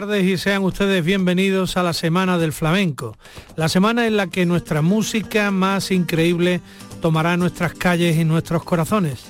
tardes 0.00 0.24
y 0.24 0.36
sean 0.36 0.62
ustedes 0.62 1.02
bienvenidos 1.02 1.78
a 1.78 1.82
la 1.82 1.94
Semana 1.94 2.36
del 2.36 2.52
Flamenco, 2.52 3.16
la 3.56 3.70
semana 3.70 4.06
en 4.06 4.18
la 4.18 4.26
que 4.26 4.44
nuestra 4.44 4.82
música 4.82 5.50
más 5.50 5.90
increíble 5.90 6.60
tomará 7.00 7.38
nuestras 7.38 7.72
calles 7.72 8.18
y 8.18 8.24
nuestros 8.26 8.62
corazones. 8.62 9.24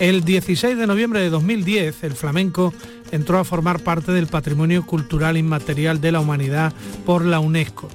El 0.00 0.24
16 0.24 0.76
de 0.76 0.88
noviembre 0.88 1.20
de 1.20 1.30
2010, 1.30 2.02
el 2.02 2.14
flamenco 2.14 2.74
entró 3.12 3.38
a 3.38 3.44
formar 3.44 3.84
parte 3.84 4.10
del 4.10 4.26
patrimonio 4.26 4.84
cultural 4.84 5.36
inmaterial 5.36 6.00
de 6.00 6.10
la 6.10 6.18
humanidad 6.18 6.72
por 7.06 7.24
la 7.24 7.38
UNESCO. 7.38 7.88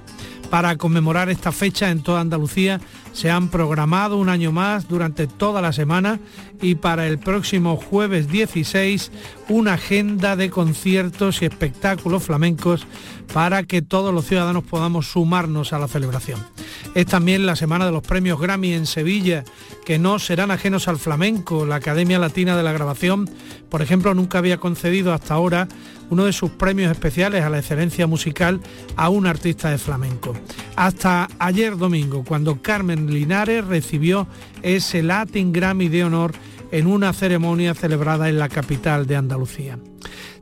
Para 0.50 0.78
conmemorar 0.78 1.30
esta 1.30 1.52
fecha 1.52 1.92
en 1.92 2.02
toda 2.02 2.22
Andalucía 2.22 2.80
se 3.16 3.32
han 3.32 3.48
programado 3.48 4.18
un 4.18 4.28
año 4.28 4.52
más 4.52 4.90
durante 4.90 5.26
toda 5.26 5.62
la 5.62 5.72
semana 5.72 6.20
y 6.62 6.76
para 6.76 7.08
el 7.08 7.18
próximo 7.18 7.78
jueves 7.78 8.28
16 8.28 9.10
una 9.48 9.76
agenda 9.76 10.36
de 10.36 10.50
conciertos 10.50 11.42
y 11.42 11.46
espectáculos 11.46 12.24
flamencos 12.24 12.86
para 13.34 13.64
que 13.64 13.82
todos 13.82 14.14
los 14.14 14.26
ciudadanos 14.26 14.66
podamos 14.66 15.08
sumarnos 15.08 15.72
a 15.72 15.80
la 15.80 15.88
celebración. 15.88 16.46
Es 16.94 17.06
también 17.06 17.46
la 17.46 17.56
semana 17.56 17.86
de 17.86 17.94
los 17.94 18.04
premios 18.04 18.40
Grammy 18.40 18.74
en 18.74 18.86
Sevilla, 18.86 19.46
que 19.86 19.98
no 19.98 20.20
serán 20.20 20.52
ajenos 20.52 20.90
al 20.90 21.00
flamenco. 21.00 21.66
La 21.66 21.76
Academia 21.76 22.20
Latina 22.20 22.58
de 22.58 22.64
la 22.64 22.74
Grabación, 22.74 23.30
por 23.70 23.82
ejemplo, 23.82 24.14
nunca 24.14 24.40
había 24.40 24.58
concedido 24.58 25.14
hasta 25.14 25.34
ahora 25.34 25.70
uno 26.10 26.26
de 26.26 26.34
sus 26.34 26.52
premios 26.52 26.92
especiales 26.92 27.44
a 27.44 27.50
la 27.50 27.60
excelencia 27.60 28.08
musical 28.08 28.60
a 28.96 29.10
un 29.10 29.28
artista 29.28 29.70
de 29.70 29.78
flamenco. 29.78 30.34
Hasta 30.76 31.28
ayer 31.40 31.78
domingo, 31.78 32.24
cuando 32.24 32.62
Carmen 32.62 33.14
Linares 33.14 33.66
recibió 33.66 34.28
ese 34.62 35.04
Latin 35.04 35.52
Grammy 35.52 35.90
de 35.90 36.04
honor 36.04 36.34
en 36.72 36.88
una 36.88 37.14
ceremonia 37.14 37.74
celebrada 37.74 38.30
en 38.30 38.40
la 38.40 38.50
capital 38.50 39.06
de 39.08 39.16
Andalucía. 39.16 39.80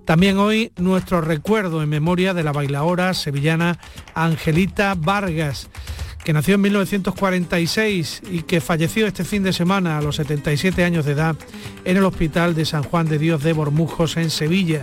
También 0.05 0.37
hoy 0.37 0.71
nuestro 0.77 1.21
recuerdo 1.21 1.81
en 1.81 1.89
memoria 1.89 2.33
de 2.33 2.43
la 2.43 2.51
bailaora 2.51 3.13
sevillana 3.13 3.79
Angelita 4.13 4.95
Vargas, 4.97 5.69
que 6.23 6.33
nació 6.33 6.55
en 6.55 6.61
1946 6.61 8.21
y 8.31 8.41
que 8.43 8.61
falleció 8.61 9.05
este 9.05 9.25
fin 9.25 9.43
de 9.43 9.53
semana 9.53 9.97
a 9.97 10.01
los 10.01 10.15
77 10.15 10.83
años 10.83 11.05
de 11.05 11.11
edad 11.11 11.35
en 11.83 11.97
el 11.97 12.05
Hospital 12.05 12.55
de 12.55 12.65
San 12.65 12.83
Juan 12.83 13.07
de 13.07 13.19
Dios 13.19 13.43
de 13.43 13.53
Bormujos 13.53 14.17
en 14.17 14.29
Sevilla, 14.29 14.81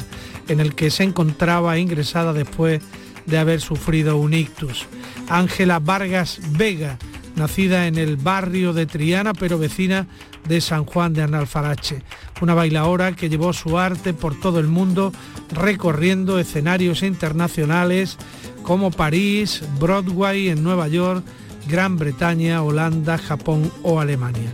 en 0.49 0.61
el 0.61 0.75
que 0.75 0.91
se 0.91 1.05
encontraba 1.05 1.79
ingresada 1.79 2.33
después 2.33 2.83
de 3.27 3.39
haber 3.39 3.61
sufrido 3.61 4.17
un 4.17 4.35
ictus. 4.35 4.87
Ángela 5.29 5.79
Vargas 5.79 6.41
Vega, 6.51 6.99
nacida 7.37 7.87
en 7.87 7.97
el 7.97 8.17
barrio 8.17 8.73
de 8.73 8.87
Triana, 8.87 9.33
pero 9.33 9.59
vecina 9.59 10.07
de 10.47 10.61
San 10.61 10.85
Juan 10.85 11.15
de 11.15 11.23
Analfarache, 11.23 12.03
una 12.41 12.55
bailaora 12.55 13.15
que 13.15 13.29
llevó 13.29 13.53
su 13.53 13.79
arte 13.79 14.13
por 14.13 14.39
todo 14.41 14.59
el 14.59 14.67
mundo 14.67 15.13
recorriendo 15.53 16.39
escenarios 16.39 17.03
internacionales 17.03 18.19
como 18.63 18.91
París, 18.91 19.63
Broadway 19.79 20.49
en 20.49 20.63
Nueva 20.63 20.89
York, 20.89 21.25
Gran 21.69 21.97
Bretaña, 21.99 22.63
Holanda, 22.63 23.19
Japón 23.19 23.71
o 23.83 24.01
Alemania. 24.01 24.53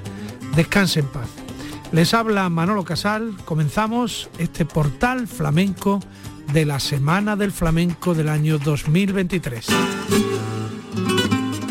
Descanse 0.55 1.01
en 1.01 1.07
paz. 1.07 1.29
Les 1.93 2.15
habla 2.15 2.49
Manolo 2.49 2.85
Casal, 2.85 3.37
comenzamos 3.45 4.29
este 4.39 4.65
portal 4.65 5.29
flamenco 5.29 6.01
de 6.53 6.65
la 6.65 6.81
Semana 6.81 7.37
del 7.37 7.53
Flamenco 7.53 8.15
del 8.15 8.29
año 8.29 8.59
2023. 8.59 9.67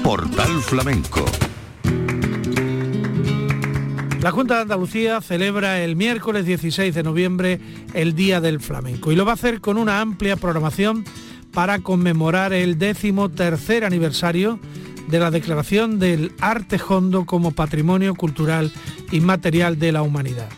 Portal 0.04 0.62
Flamenco 0.62 1.26
la 4.26 4.32
Junta 4.32 4.56
de 4.56 4.62
Andalucía 4.62 5.22
celebra 5.22 5.84
el 5.84 5.96
miércoles 5.96 6.48
16 6.48 6.96
de 6.96 7.04
noviembre 7.04 7.60
el 7.94 8.16
Día 8.16 8.42
del 8.42 8.60
Flamenco 8.60 9.12
y 9.12 9.16
lo 9.16 9.24
va 9.24 9.34
a 9.34 9.36
hacer 9.36 9.62
con 9.62 9.78
una 9.78 10.02
amplia 10.02 10.36
programación 10.36 11.06
para 11.56 11.80
conmemorar 11.80 12.52
el 12.52 12.78
décimo 12.78 13.30
tercer 13.30 13.86
aniversario 13.86 14.60
de 15.08 15.20
la 15.20 15.32
declaración 15.32 16.00
del 16.00 16.34
arte 16.42 16.78
hondo 16.86 17.26
como 17.26 17.52
patrimonio 17.52 18.14
cultural 18.14 18.74
inmaterial 19.14 19.80
de 19.80 19.94
la 19.94 20.02
humanidad. 20.02 20.50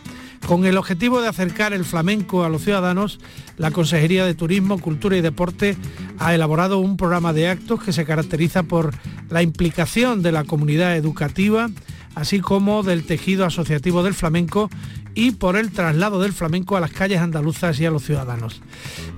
Con 0.48 0.66
el 0.66 0.76
objetivo 0.76 1.20
de 1.20 1.28
acercar 1.28 1.72
el 1.72 1.84
flamenco 1.84 2.42
a 2.42 2.48
los 2.48 2.64
ciudadanos, 2.64 3.20
la 3.58 3.70
Consejería 3.70 4.26
de 4.26 4.34
Turismo, 4.34 4.80
Cultura 4.80 5.16
y 5.16 5.20
Deporte 5.20 5.76
ha 6.18 6.34
elaborado 6.34 6.78
un 6.78 6.96
programa 6.96 7.32
de 7.32 7.48
actos 7.48 7.80
que 7.80 7.92
se 7.92 8.04
caracteriza 8.04 8.64
por 8.64 8.92
la 9.30 9.42
implicación 9.42 10.20
de 10.22 10.32
la 10.32 10.42
comunidad 10.42 10.96
educativa, 10.96 11.68
así 12.16 12.40
como 12.40 12.82
del 12.82 13.04
tejido 13.04 13.44
asociativo 13.44 14.02
del 14.02 14.14
flamenco 14.14 14.68
y 15.18 15.32
por 15.32 15.56
el 15.56 15.72
traslado 15.72 16.20
del 16.20 16.32
flamenco 16.32 16.76
a 16.76 16.80
las 16.80 16.92
calles 16.92 17.18
andaluzas 17.18 17.80
y 17.80 17.84
a 17.84 17.90
los 17.90 18.04
ciudadanos. 18.04 18.60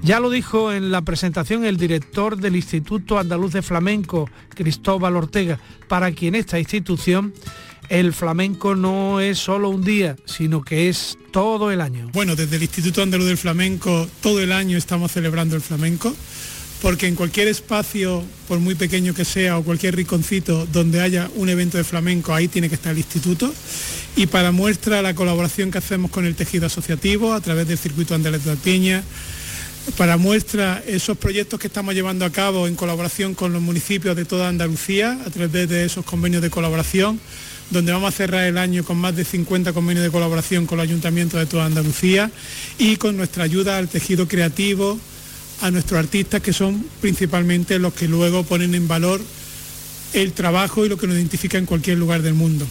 Ya 0.01 0.19
lo 0.19 0.31
dijo 0.31 0.73
en 0.73 0.91
la 0.91 1.03
presentación 1.03 1.67
el 1.67 1.77
director 1.77 2.39
del 2.39 2.57
Instituto 2.57 3.19
Andaluz 3.19 3.53
de 3.53 3.61
Flamenco, 3.61 4.27
Cristóbal 4.55 5.15
Ortega, 5.17 5.61
para 5.89 6.11
quien 6.13 6.35
esta 6.37 6.59
institución 6.59 7.35
el 7.91 8.15
flamenco 8.15 8.75
no 8.75 9.21
es 9.21 9.37
solo 9.37 9.69
un 9.69 9.85
día, 9.85 10.17
sino 10.25 10.63
que 10.63 10.89
es 10.89 11.19
todo 11.33 11.71
el 11.71 11.83
año. 11.83 12.09
Bueno, 12.15 12.35
desde 12.35 12.57
el 12.57 12.63
Instituto 12.63 13.03
Andaluz 13.03 13.27
del 13.27 13.37
Flamenco 13.37 14.09
todo 14.23 14.41
el 14.41 14.53
año 14.53 14.79
estamos 14.79 15.13
celebrando 15.13 15.55
el 15.55 15.61
flamenco 15.61 16.17
porque 16.83 17.07
en 17.07 17.15
cualquier 17.15 17.49
espacio, 17.49 18.25
por 18.49 18.59
muy 18.59 18.75
pequeño 18.75 19.15
que 19.15 19.25
sea, 19.25 19.59
o 19.59 19.63
cualquier 19.63 19.97
rinconcito 19.97 20.67
donde 20.67 21.01
haya 21.01 21.31
un 21.37 21.49
evento 21.49 21.77
de 21.77 21.85
flamenco, 21.85 22.35
ahí 22.35 22.49
tiene 22.49 22.69
que 22.69 22.75
estar 22.75 22.93
el 22.93 22.99
instituto. 22.99 23.53
Y 24.17 24.27
para 24.27 24.51
muestra 24.51 25.03
la 25.03 25.15
colaboración 25.15 25.71
que 25.71 25.79
hacemos 25.79 26.11
con 26.11 26.25
el 26.25 26.35
tejido 26.35 26.67
asociativo 26.67 27.33
a 27.35 27.41
través 27.41 27.69
del 27.69 27.79
circuito 27.79 28.15
Andaluz 28.15 28.45
de 28.45 28.57
Piña, 28.57 29.03
para 29.97 30.17
muestra 30.17 30.83
esos 30.87 31.17
proyectos 31.19 31.59
que 31.59 31.67
estamos 31.67 31.95
llevando 31.95 32.25
a 32.25 32.31
cabo 32.31 32.67
en 32.67 32.77
colaboración 32.77 33.35
con 33.35 33.53
los 33.53 33.63
municipios 33.63 34.17
de 34.17 34.25
toda 34.25 34.49
Andalucía, 34.49 35.19
a 35.27 35.31
través 35.31 35.69
de 35.69 35.85
esos 35.85 36.05
convenios 36.05 36.43
de 36.43 36.51
colaboración, 36.51 37.21
donde 37.71 37.93
vamos 37.93 38.13
a 38.13 38.17
cerrar 38.17 38.45
el 38.45 38.59
año 38.59 38.85
con 38.85 38.97
más 38.97 39.15
de 39.17 39.25
50 39.25 39.73
convenios 39.73 40.05
de 40.05 40.11
colaboración 40.11 40.67
con 40.67 40.79
los 40.79 40.85
ayuntamientos 40.85 41.39
de 41.39 41.47
toda 41.47 41.67
Andalucía 41.67 42.31
y 42.79 42.97
con 42.97 43.17
nuestra 43.17 43.45
ayuda 43.45 43.79
al 43.79 43.89
tejido 43.89 44.27
creativo, 44.27 44.99
a 45.61 45.71
nuestros 45.71 45.99
artistas 45.99 46.41
que 46.41 46.53
son 46.53 46.85
principalmente 47.01 47.79
los 47.79 47.93
que 47.95 48.09
luego 48.09 48.45
ponen 48.45 48.75
en 48.75 48.89
valor 48.89 49.21
el 50.13 50.33
trabajo 50.33 50.85
y 50.85 50.89
lo 50.89 50.97
que 50.97 51.07
nos 51.07 51.17
identifica 51.17 51.59
en 51.59 51.67
cualquier 51.67 51.99
lugar 51.99 52.23
del 52.23 52.35
mundo. 52.35 52.67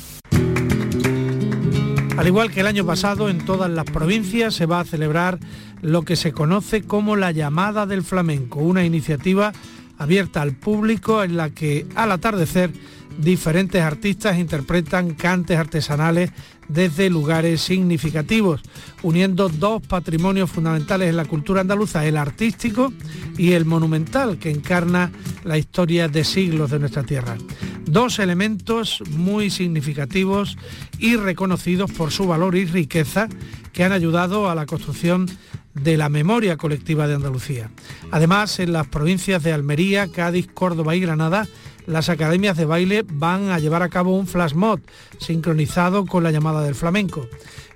Al 2.17 2.27
igual 2.27 2.51
que 2.51 2.59
el 2.59 2.67
año 2.67 2.85
pasado, 2.85 3.29
en 3.29 3.45
todas 3.45 3.71
las 3.71 3.85
provincias 3.85 4.53
se 4.53 4.65
va 4.65 4.81
a 4.81 4.85
celebrar 4.85 5.39
lo 5.81 6.01
que 6.01 6.17
se 6.17 6.33
conoce 6.33 6.81
como 6.81 7.15
la 7.15 7.31
llamada 7.31 7.85
del 7.85 8.03
flamenco, 8.03 8.59
una 8.59 8.83
iniciativa 8.83 9.53
abierta 9.97 10.41
al 10.41 10.51
público 10.53 11.23
en 11.23 11.37
la 11.37 11.49
que 11.51 11.85
al 11.95 12.11
atardecer 12.11 12.71
diferentes 13.19 13.81
artistas 13.81 14.37
interpretan 14.37 15.13
cantes 15.13 15.57
artesanales 15.57 16.31
desde 16.67 17.09
lugares 17.09 17.61
significativos, 17.61 18.61
uniendo 19.03 19.49
dos 19.49 19.81
patrimonios 19.81 20.49
fundamentales 20.49 21.09
en 21.09 21.17
la 21.17 21.25
cultura 21.25 21.61
andaluza, 21.61 22.05
el 22.05 22.15
artístico 22.15 22.93
y 23.37 23.53
el 23.53 23.65
monumental, 23.65 24.37
que 24.37 24.51
encarna 24.51 25.11
la 25.43 25.57
historia 25.57 26.07
de 26.07 26.23
siglos 26.23 26.71
de 26.71 26.79
nuestra 26.79 27.03
tierra. 27.03 27.37
Dos 27.85 28.19
elementos 28.19 29.01
muy 29.11 29.49
significativos 29.49 30.57
y 30.99 31.15
reconocidos 31.15 31.91
por 31.91 32.11
su 32.11 32.27
valor 32.27 32.55
y 32.55 32.65
riqueza 32.65 33.27
que 33.73 33.83
han 33.83 33.91
ayudado 33.91 34.49
a 34.49 34.55
la 34.55 34.65
construcción 34.65 35.27
de 35.73 35.97
la 35.97 36.09
memoria 36.09 36.57
colectiva 36.57 37.07
de 37.07 37.15
Andalucía. 37.15 37.71
Además, 38.11 38.59
en 38.59 38.73
las 38.73 38.87
provincias 38.87 39.43
de 39.43 39.53
Almería, 39.53 40.11
Cádiz, 40.11 40.47
Córdoba 40.53 40.95
y 40.95 40.99
Granada, 40.99 41.47
las 41.85 42.09
academias 42.09 42.57
de 42.57 42.65
baile 42.65 43.05
van 43.07 43.49
a 43.49 43.59
llevar 43.59 43.83
a 43.83 43.89
cabo 43.89 44.15
un 44.15 44.27
flash 44.27 44.53
mob 44.53 44.79
sincronizado 45.19 46.05
con 46.05 46.23
la 46.23 46.31
llamada 46.31 46.63
del 46.63 46.75
flamenco. 46.75 47.27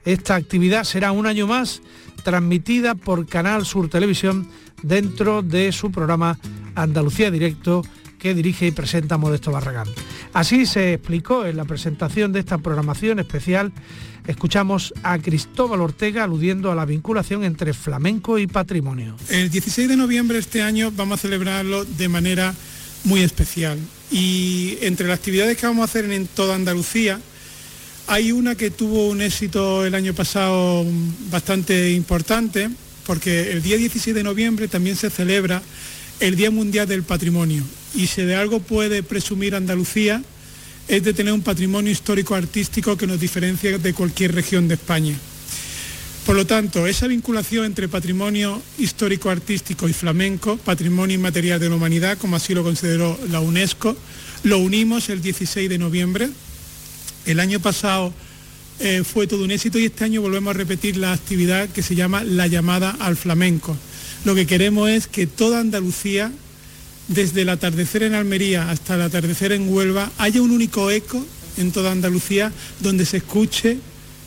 Esta 0.05 0.35
actividad 0.35 0.83
será 0.83 1.11
un 1.11 1.27
año 1.27 1.47
más 1.47 1.81
transmitida 2.23 2.95
por 2.95 3.25
Canal 3.27 3.65
Sur 3.65 3.89
Televisión 3.89 4.47
dentro 4.81 5.41
de 5.41 5.71
su 5.71 5.91
programa 5.91 6.39
Andalucía 6.75 7.31
Directo 7.31 7.83
que 8.23 8.33
dirige 8.33 8.67
y 8.67 8.71
presenta 8.71 9.17
Modesto 9.17 9.51
Barragán. 9.51 9.87
Así 10.31 10.65
se 10.65 10.93
explicó 10.93 11.45
en 11.45 11.57
la 11.57 11.65
presentación 11.65 12.31
de 12.31 12.39
esta 12.39 12.57
programación 12.57 13.19
especial. 13.19 13.73
Escuchamos 14.25 14.93
a 15.03 15.19
Cristóbal 15.19 15.81
Ortega 15.81 16.23
aludiendo 16.23 16.71
a 16.71 16.75
la 16.75 16.85
vinculación 16.85 17.43
entre 17.43 17.73
flamenco 17.73 18.39
y 18.39 18.47
patrimonio. 18.47 19.17
El 19.29 19.49
16 19.49 19.89
de 19.89 19.97
noviembre 19.97 20.35
de 20.35 20.41
este 20.41 20.61
año 20.61 20.89
vamos 20.95 21.19
a 21.19 21.21
celebrarlo 21.21 21.83
de 21.83 22.07
manera 22.07 22.55
muy 23.03 23.21
especial 23.21 23.77
y 24.13 24.77
entre 24.81 25.07
las 25.07 25.17
actividades 25.17 25.57
que 25.57 25.65
vamos 25.65 25.81
a 25.81 25.85
hacer 25.85 26.09
en 26.11 26.27
toda 26.27 26.53
Andalucía, 26.53 27.19
hay 28.05 28.31
una 28.31 28.53
que 28.53 28.69
tuvo 28.69 29.07
un 29.07 29.23
éxito 29.23 29.85
el 29.85 29.95
año 29.95 30.13
pasado 30.13 30.85
bastante 31.31 31.91
importante, 31.91 32.69
porque 33.07 33.51
el 33.51 33.63
día 33.63 33.75
16 33.75 34.15
de 34.15 34.23
noviembre 34.23 34.67
también 34.67 34.95
se 34.95 35.09
celebra 35.09 35.63
el 36.19 36.35
Día 36.35 36.51
Mundial 36.51 36.87
del 36.87 37.01
Patrimonio. 37.01 37.63
Y 37.95 38.05
si 38.05 38.21
de 38.21 38.35
algo 38.35 38.59
puede 38.59 39.01
presumir 39.01 39.55
Andalucía, 39.55 40.21
es 40.87 41.03
de 41.03 41.13
tener 41.13 41.33
un 41.33 41.41
patrimonio 41.41 41.91
histórico 41.91 42.35
artístico 42.35 42.95
que 42.95 43.07
nos 43.07 43.19
diferencia 43.19 43.79
de 43.79 43.93
cualquier 43.93 44.35
región 44.35 44.67
de 44.67 44.75
España. 44.75 45.15
Por 46.25 46.35
lo 46.35 46.45
tanto, 46.45 46.87
esa 46.87 47.07
vinculación 47.07 47.65
entre 47.65 47.89
patrimonio 47.89 48.61
histórico 48.77 49.29
artístico 49.29 49.89
y 49.89 49.93
flamenco, 49.93 50.57
patrimonio 50.57 51.15
inmaterial 51.15 51.59
de 51.59 51.69
la 51.69 51.75
humanidad, 51.75 52.17
como 52.17 52.37
así 52.37 52.53
lo 52.53 52.63
consideró 52.63 53.19
la 53.29 53.41
UNESCO, 53.41 53.95
lo 54.43 54.57
unimos 54.59 55.09
el 55.09 55.21
16 55.21 55.69
de 55.69 55.77
noviembre 55.77 56.29
el 57.25 57.39
año 57.39 57.59
pasado 57.59 58.13
eh, 58.79 59.03
fue 59.03 59.27
todo 59.27 59.43
un 59.43 59.51
éxito 59.51 59.79
y 59.79 59.85
este 59.85 60.03
año 60.03 60.21
volvemos 60.21 60.53
a 60.53 60.57
repetir 60.57 60.97
la 60.97 61.13
actividad 61.13 61.69
que 61.69 61.83
se 61.83 61.95
llama 61.95 62.23
la 62.23 62.47
llamada 62.47 62.95
al 62.99 63.15
flamenco. 63.15 63.77
Lo 64.25 64.35
que 64.35 64.45
queremos 64.45 64.89
es 64.89 65.07
que 65.07 65.27
toda 65.27 65.59
Andalucía, 65.59 66.31
desde 67.07 67.43
el 67.43 67.49
atardecer 67.49 68.03
en 68.03 68.13
Almería 68.13 68.69
hasta 68.69 68.95
el 68.95 69.03
atardecer 69.03 69.51
en 69.51 69.71
Huelva, 69.71 70.11
haya 70.17 70.41
un 70.41 70.51
único 70.51 70.91
eco 70.91 71.25
en 71.57 71.71
toda 71.71 71.91
Andalucía 71.91 72.51
donde 72.79 73.05
se 73.05 73.17
escuche 73.17 73.77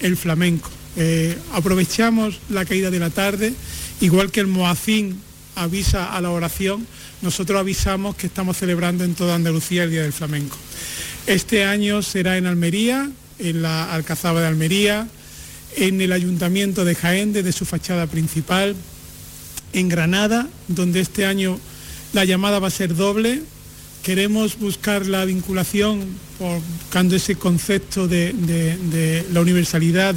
el 0.00 0.16
flamenco. 0.16 0.70
Eh, 0.96 1.37
aprovechamos 1.52 2.40
la 2.48 2.64
caída 2.64 2.90
de 2.90 2.98
la 2.98 3.10
tarde, 3.10 3.52
igual 4.00 4.31
que 4.31 4.40
el 4.40 4.46
Moacín 4.46 5.20
avisa 5.54 6.14
a 6.14 6.20
la 6.20 6.31
oración, 6.31 6.87
nosotros 7.22 7.58
avisamos 7.58 8.16
que 8.16 8.26
estamos 8.26 8.56
celebrando 8.56 9.04
en 9.04 9.14
toda 9.14 9.34
Andalucía 9.34 9.84
el 9.84 9.90
Día 9.90 10.02
del 10.02 10.12
Flamenco. 10.12 10.56
Este 11.26 11.64
año 11.64 12.02
será 12.02 12.38
en 12.38 12.46
Almería, 12.46 13.10
en 13.38 13.62
la 13.62 13.93
Alcazaba 13.93 14.40
de 14.40 14.46
Almería, 14.46 15.08
en 15.76 16.00
el 16.00 16.12
Ayuntamiento 16.12 16.84
de 16.84 16.94
Jaén, 16.94 17.32
desde 17.32 17.52
su 17.52 17.64
fachada 17.64 18.06
principal, 18.06 18.75
en 19.72 19.88
Granada, 19.88 20.49
donde 20.69 21.00
este 21.00 21.26
año 21.26 21.58
la 22.12 22.25
llamada 22.25 22.58
va 22.58 22.69
a 22.69 22.70
ser 22.70 22.94
doble. 22.94 23.42
Queremos 24.02 24.58
buscar 24.58 25.06
la 25.06 25.25
vinculación, 25.25 26.06
buscando 26.38 27.16
ese 27.16 27.34
concepto 27.34 28.06
de, 28.08 29.25
la 29.32 29.40
universalidad 29.40 30.14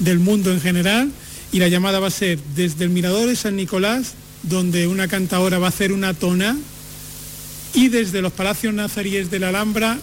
del 0.00 0.18
mundo 0.18 0.52
en 0.52 0.60
general, 0.60 1.10
y 1.52 1.58
la 1.60 1.68
llamada 1.68 2.00
va 2.00 2.08
a 2.08 2.10
ser 2.10 2.38
desde 2.54 2.84
el 2.84 2.90
Mirador 2.90 3.28
de 3.28 3.36
San 3.36 3.56
Nicolás, 3.56 4.14
donde 4.42 4.86
una 4.86 5.08
cantadora 5.08 5.58
va 5.58 5.66
a 5.66 5.70
hacer 5.70 5.92
una 5.92 6.14
tona, 6.14 6.56
y 7.74 7.88
desde 7.88 8.20
los 8.20 8.32
Palacios 8.32 8.74
Nazaríes 8.74 9.30
de 9.30 9.38
la 9.38 9.50
Alhambra 9.50 9.98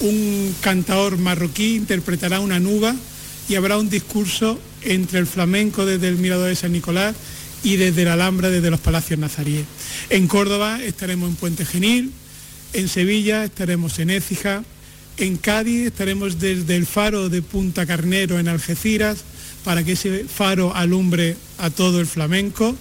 un 0.00 0.54
cantador 0.60 1.16
marroquí 1.18 1.74
interpretará 1.74 2.40
una 2.40 2.60
nuba 2.60 2.94
y 3.48 3.54
habrá 3.54 3.78
un 3.78 3.88
discurso 3.88 4.58
entre 4.82 5.18
el 5.18 5.26
flamenco 5.26 5.86
desde 5.86 6.08
el 6.08 6.16
Mirador 6.16 6.48
de 6.48 6.56
San 6.56 6.72
Nicolás 6.72 7.14
y 7.62 7.76
desde 7.76 8.04
la 8.04 8.14
Alhambra 8.14 8.50
desde 8.50 8.70
los 8.70 8.80
Palacios 8.80 9.18
Nazaríes. 9.18 9.64
En 10.10 10.28
Córdoba 10.28 10.82
estaremos 10.82 11.30
en 11.30 11.36
Puente 11.36 11.64
Genil, 11.64 12.12
en 12.72 12.88
Sevilla 12.88 13.44
estaremos 13.44 13.98
en 13.98 14.10
Écija, 14.10 14.64
en 15.16 15.36
Cádiz 15.36 15.86
estaremos 15.86 16.38
desde 16.38 16.76
el 16.76 16.86
faro 16.86 17.28
de 17.28 17.42
Punta 17.42 17.86
Carnero 17.86 18.38
en 18.38 18.48
Algeciras 18.48 19.24
para 19.64 19.84
que 19.84 19.92
ese 19.92 20.24
faro 20.24 20.74
alumbre 20.74 21.36
a 21.58 21.70
todo 21.70 22.00
el 22.00 22.06
flamenco 22.06 22.76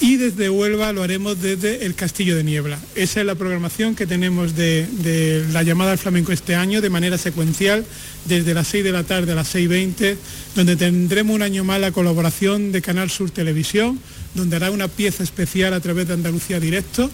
y 0.00 0.16
desde 0.16 0.50
Huelva 0.50 0.92
lo 0.92 1.02
haremos 1.02 1.40
desde 1.40 1.86
el 1.86 1.94
Castillo 1.94 2.36
de 2.36 2.44
Niebla. 2.44 2.78
Esa 2.94 3.20
es 3.20 3.26
la 3.26 3.34
programación 3.34 3.94
que 3.94 4.06
tenemos 4.06 4.54
de, 4.54 5.44
la 5.52 5.62
llamada 5.62 5.92
al 5.92 5.98
flamenco 5.98 6.32
este 6.32 6.54
año 6.54 6.82
de 6.82 6.90
manera 6.90 7.16
secuencial 7.16 7.84
desde 8.26 8.52
las 8.52 8.68
6 8.68 8.84
de 8.84 8.92
la 8.92 9.04
tarde 9.04 9.32
a 9.32 9.34
las 9.34 9.54
6.20, 9.54 10.16
donde 10.54 10.76
tendremos 10.76 11.34
un 11.34 11.42
año 11.42 11.64
más 11.64 11.80
la 11.80 11.92
colaboración 11.92 12.72
de 12.72 12.82
Canal 12.82 13.10
Sur 13.10 13.30
Televisión, 13.30 13.98
donde 14.34 14.56
hará 14.56 14.70
una 14.70 14.88
pieza 14.88 15.22
especial 15.22 15.72
a 15.72 15.80
través 15.80 16.08
de 16.08 16.14
Andalucía 16.14 16.60
Directo. 16.60 17.10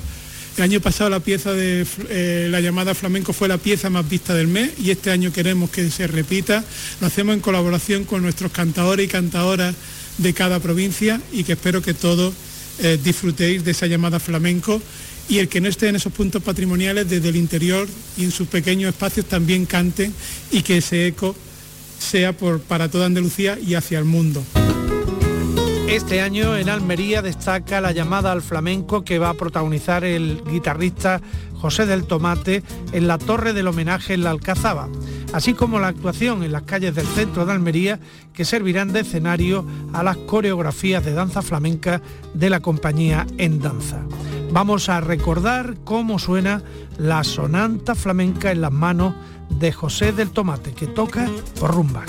El 0.56 0.64
año 0.64 0.80
pasado 0.80 1.08
la 1.08 1.20
pieza 1.20 1.52
de 1.54 1.86
eh, 2.10 2.48
la 2.50 2.60
llamada 2.60 2.94
flamenco 2.94 3.32
fue 3.32 3.48
la 3.48 3.56
pieza 3.56 3.88
más 3.88 4.08
vista 4.08 4.34
del 4.34 4.48
mes 4.48 4.72
y 4.78 4.90
este 4.90 5.10
año 5.10 5.32
queremos 5.32 5.70
que 5.70 5.90
se 5.90 6.06
repita. 6.06 6.62
Lo 7.00 7.06
hacemos 7.06 7.34
en 7.34 7.40
colaboración 7.40 8.04
con 8.04 8.22
nuestros 8.22 8.52
cantadores 8.52 9.06
y 9.06 9.08
cantadoras 9.08 9.74
de 10.18 10.34
cada 10.34 10.60
provincia 10.60 11.20
y 11.32 11.44
que 11.44 11.52
espero 11.52 11.80
que 11.80 11.94
todos 11.94 12.34
eh, 12.80 12.98
disfrutéis 13.02 13.64
de 13.64 13.70
esa 13.70 13.86
llamada 13.86 14.20
flamenco 14.20 14.82
y 15.28 15.38
el 15.38 15.48
que 15.48 15.62
no 15.62 15.68
esté 15.68 15.88
en 15.88 15.96
esos 15.96 16.12
puntos 16.12 16.42
patrimoniales 16.42 17.08
desde 17.08 17.30
el 17.30 17.36
interior 17.36 17.88
y 18.18 18.24
en 18.24 18.30
sus 18.30 18.48
pequeños 18.48 18.90
espacios 18.90 19.26
también 19.26 19.64
canten 19.64 20.12
y 20.50 20.60
que 20.60 20.78
ese 20.78 21.06
eco 21.06 21.34
sea 21.98 22.34
para 22.34 22.90
toda 22.90 23.06
Andalucía 23.06 23.58
y 23.58 23.74
hacia 23.74 23.98
el 23.98 24.04
mundo. 24.04 24.44
Este 25.92 26.22
año 26.22 26.56
en 26.56 26.70
Almería 26.70 27.20
destaca 27.20 27.82
la 27.82 27.92
llamada 27.92 28.32
al 28.32 28.40
flamenco 28.40 29.04
que 29.04 29.18
va 29.18 29.28
a 29.28 29.34
protagonizar 29.34 30.04
el 30.04 30.42
guitarrista 30.50 31.20
José 31.60 31.84
del 31.84 32.04
Tomate 32.04 32.62
en 32.92 33.06
la 33.06 33.18
Torre 33.18 33.52
del 33.52 33.68
Homenaje 33.68 34.14
en 34.14 34.24
la 34.24 34.30
Alcazaba, 34.30 34.88
así 35.34 35.52
como 35.52 35.80
la 35.80 35.88
actuación 35.88 36.44
en 36.44 36.52
las 36.52 36.62
calles 36.62 36.94
del 36.94 37.06
centro 37.06 37.44
de 37.44 37.52
Almería 37.52 38.00
que 38.32 38.46
servirán 38.46 38.94
de 38.94 39.00
escenario 39.00 39.66
a 39.92 40.02
las 40.02 40.16
coreografías 40.16 41.04
de 41.04 41.12
danza 41.12 41.42
flamenca 41.42 42.00
de 42.32 42.48
la 42.48 42.60
compañía 42.60 43.26
En 43.36 43.60
Danza. 43.60 44.00
Vamos 44.50 44.88
a 44.88 45.02
recordar 45.02 45.76
cómo 45.84 46.18
suena 46.18 46.62
la 46.96 47.22
sonanta 47.22 47.94
flamenca 47.94 48.50
en 48.50 48.62
las 48.62 48.72
manos 48.72 49.14
de 49.50 49.72
José 49.72 50.12
del 50.12 50.30
Tomate, 50.30 50.72
que 50.72 50.86
toca 50.86 51.28
rumba. 51.60 52.06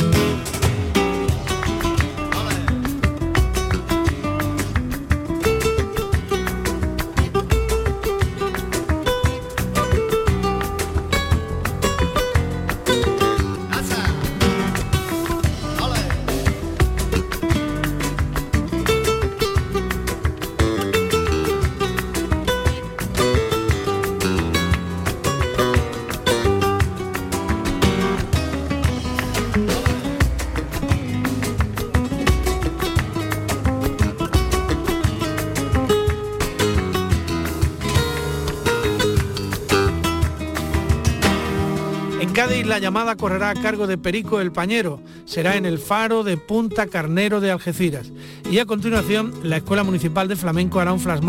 La 42.73 42.79
llamada 42.79 43.15
correrá 43.15 43.51
a 43.51 43.53
cargo 43.53 43.85
de 43.85 43.99
Perico 43.99 44.41
el 44.41 44.51
Pañero. 44.51 44.99
Será 45.25 45.57
en 45.57 45.67
el 45.67 45.77
faro 45.77 46.23
de 46.23 46.37
Punta 46.37 46.87
Carnero 46.87 47.39
de 47.39 47.51
Algeciras. 47.51 48.11
Y 48.49 48.57
a 48.57 48.65
continuación, 48.65 49.31
la 49.43 49.57
Escuela 49.57 49.83
Municipal 49.83 50.27
de 50.27 50.35
Flamenco 50.35 50.79
hará 50.79 50.91
un 50.91 50.99
flash 50.99 51.21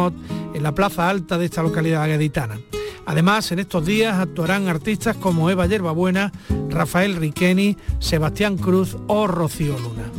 en 0.54 0.62
la 0.62 0.74
plaza 0.74 1.10
alta 1.10 1.36
de 1.36 1.44
esta 1.44 1.62
localidad 1.62 2.08
gaditana. 2.08 2.58
Además, 3.04 3.52
en 3.52 3.58
estos 3.58 3.84
días 3.84 4.18
actuarán 4.18 4.68
artistas 4.68 5.18
como 5.18 5.50
Eva 5.50 5.66
Yerbabuena, 5.66 6.32
Rafael 6.70 7.16
Riqueni, 7.16 7.76
Sebastián 7.98 8.56
Cruz 8.56 8.96
o 9.06 9.26
Rocío 9.26 9.78
Luna. 9.78 10.10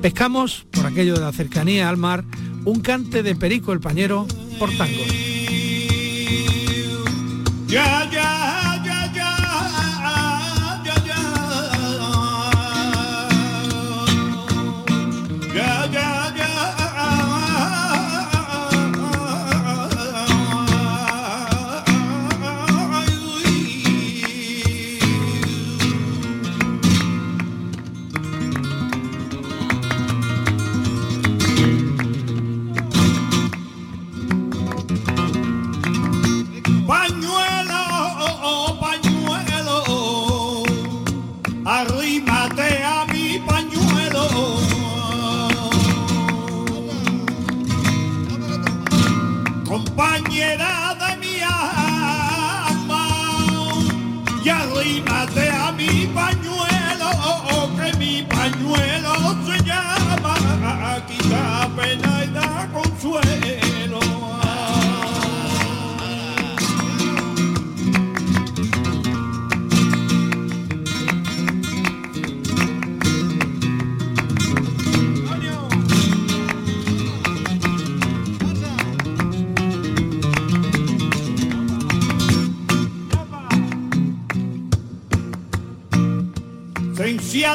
Pescamos, 0.00 0.66
por 0.70 0.86
aquello 0.86 1.12
de 1.12 1.20
la 1.20 1.32
cercanía 1.32 1.90
al 1.90 1.98
mar, 1.98 2.24
un 2.64 2.80
cante 2.80 3.22
de 3.22 3.34
Perico 3.34 3.74
el 3.74 3.80
Pañero 3.80 4.26
por 4.58 4.70
tango. 4.78 5.04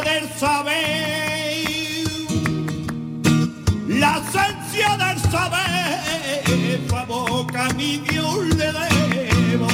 Del 0.06 0.30
saber, 0.38 1.66
la 3.88 4.22
esencia 4.22 4.98
del 4.98 5.20
saber, 5.32 6.86
favor 6.88 7.48
que 7.48 7.58
a 7.58 7.70
mi 7.70 7.98
Dios 7.98 8.46
le 8.56 8.72
debo. 8.72 9.68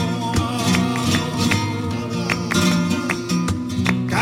Que 4.07 4.15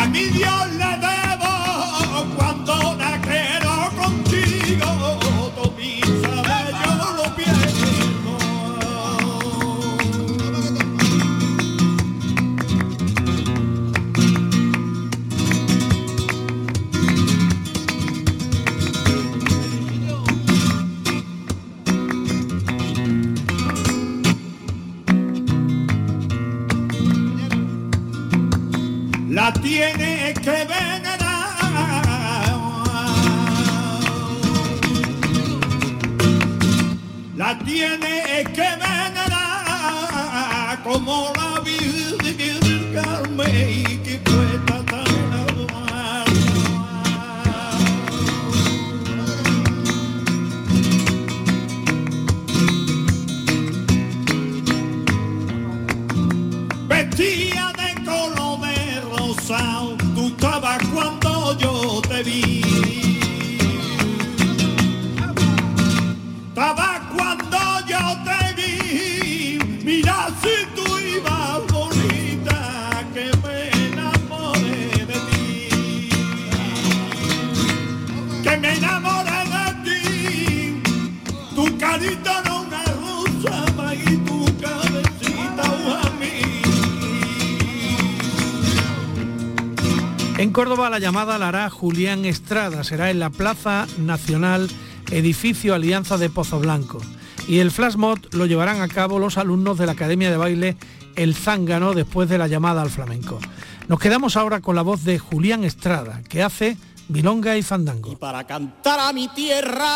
Córdoba 90.60 90.90
la 90.90 91.00
llamada 91.00 91.38
la 91.38 91.48
hará 91.48 91.70
Julián 91.70 92.26
Estrada, 92.26 92.84
será 92.84 93.10
en 93.10 93.20
la 93.20 93.30
Plaza 93.30 93.88
Nacional 93.98 94.70
Edificio 95.10 95.74
Alianza 95.74 96.18
de 96.18 96.30
Pozo 96.30 96.60
Blanco. 96.60 97.00
Y 97.48 97.60
el 97.60 97.72
flash 97.72 97.96
mob 97.96 98.20
lo 98.34 98.46
llevarán 98.46 98.82
a 98.82 98.90
cabo 98.90 99.20
los 99.20 99.38
alumnos 99.38 99.78
de 99.78 99.86
la 99.86 99.94
Academia 99.94 100.30
de 100.30 100.36
Baile 100.36 100.76
El 101.16 101.34
Zángano 101.34 101.94
después 101.94 102.28
de 102.28 102.38
la 102.38 102.50
llamada 102.50 102.82
al 102.82 102.90
flamenco. 102.90 103.40
Nos 103.88 104.02
quedamos 104.02 104.36
ahora 104.36 104.60
con 104.60 104.76
la 104.76 104.82
voz 104.82 105.06
de 105.06 105.18
Julián 105.18 105.64
Estrada, 105.64 106.24
que 106.28 106.44
hace 106.44 106.76
Milonga 107.08 107.56
y 107.56 107.64
Fandango. 107.64 108.18
para 108.18 108.44
cantar 108.44 109.00
a 109.00 109.14
mi 109.14 109.30
tierra. 109.30 109.88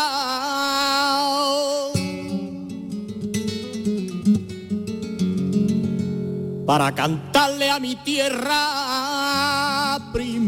Para 6.66 6.94
cantarle 6.94 7.70
a 7.70 7.78
mi 7.78 7.96
tierra, 7.96 8.56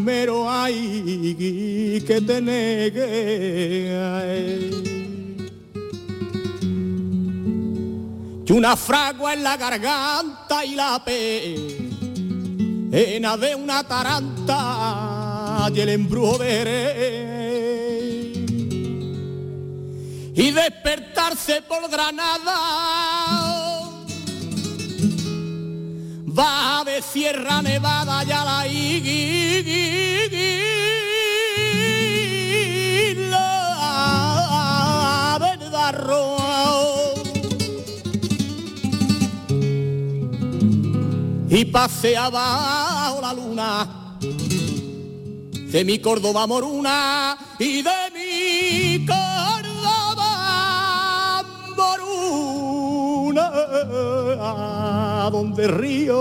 primero 0.06 0.48
hay 0.48 2.04
que 2.06 2.20
tener 2.20 2.92
y 8.46 8.52
una 8.52 8.76
fragua 8.76 9.34
en 9.34 9.42
la 9.42 9.56
garganta 9.56 10.64
y 10.64 10.76
la 10.76 11.04
pena 11.04 12.06
de 13.36 13.56
una 13.56 13.82
taranta 13.82 15.68
y 15.74 15.80
el 15.80 15.88
embrujo 15.88 16.38
de 16.38 17.42
y 20.36 20.52
despertarse 20.52 21.62
por 21.62 21.90
Granada 21.90 23.45
va 26.36 26.82
de 26.84 27.00
Sierra 27.00 27.62
Nevada 27.62 28.22
ya 28.24 28.44
la 28.44 28.66
isla 28.66 29.08
del 35.40 35.70
Darro 35.70 36.36
y 41.48 41.64
paseaba 41.64 43.16
la 43.22 43.32
luna 43.32 43.86
de 44.20 45.84
mi 45.84 45.98
Córdoba 46.00 46.46
moruna 46.46 47.38
y 47.58 47.80
de 47.82 48.10
mi 48.14 49.06
Córdoba 49.06 50.32
moruna 51.76 53.46
donde 55.30 55.64
el 55.64 55.72
río 55.72 56.16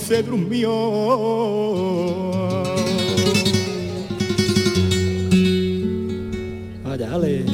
se 0.00 0.22
durmió 0.22 0.72
Allá. 6.84 7.53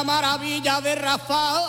La 0.00 0.04
maravilla 0.04 0.80
de 0.80 0.94
Rafael 0.94 1.60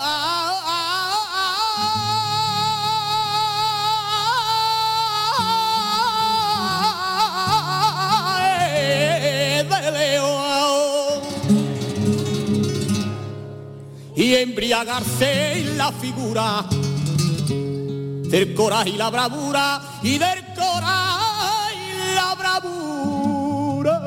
y 14.16 14.36
embriagarse 14.36 15.60
en 15.60 15.78
la 15.78 15.92
figura 15.92 16.66
del 16.70 18.54
coraje 18.54 18.92
y 18.92 18.98
la 18.98 19.10
bravura 19.10 19.82
y 20.04 20.18
del 20.18 20.46
coraje 20.56 21.76
y 21.76 22.16
la 22.16 22.36
bravura 22.36 24.00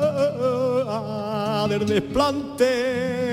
del 1.67 1.85
desplante 1.85 3.24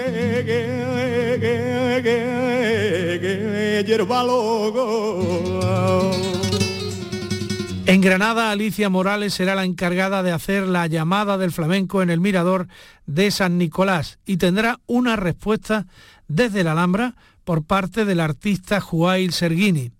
En 7.85 8.01
Granada, 8.01 8.51
Alicia 8.51 8.89
Morales 8.89 9.35
será 9.35 9.55
la 9.55 9.65
encargada 9.65 10.23
de 10.23 10.33
hacer 10.33 10.67
la 10.67 10.87
llamada 10.87 11.37
del 11.37 11.53
flamenco 11.53 12.01
en 12.01 12.11
el 12.11 12.21
mirador 12.21 12.69
de 13.07 13.31
San 13.31 13.59
Nicolás 13.59 14.19
y 14.25 14.39
tendrá 14.39 14.81
una 14.87 15.17
respuesta 15.17 15.87
desde 16.27 16.65
la 16.65 16.73
Alhambra 16.73 17.17
por 17.45 17.65
parte 17.65 18.05
del 18.05 18.21
artista 18.21 18.81
Juail 18.81 19.33
Serguini. 19.33 19.93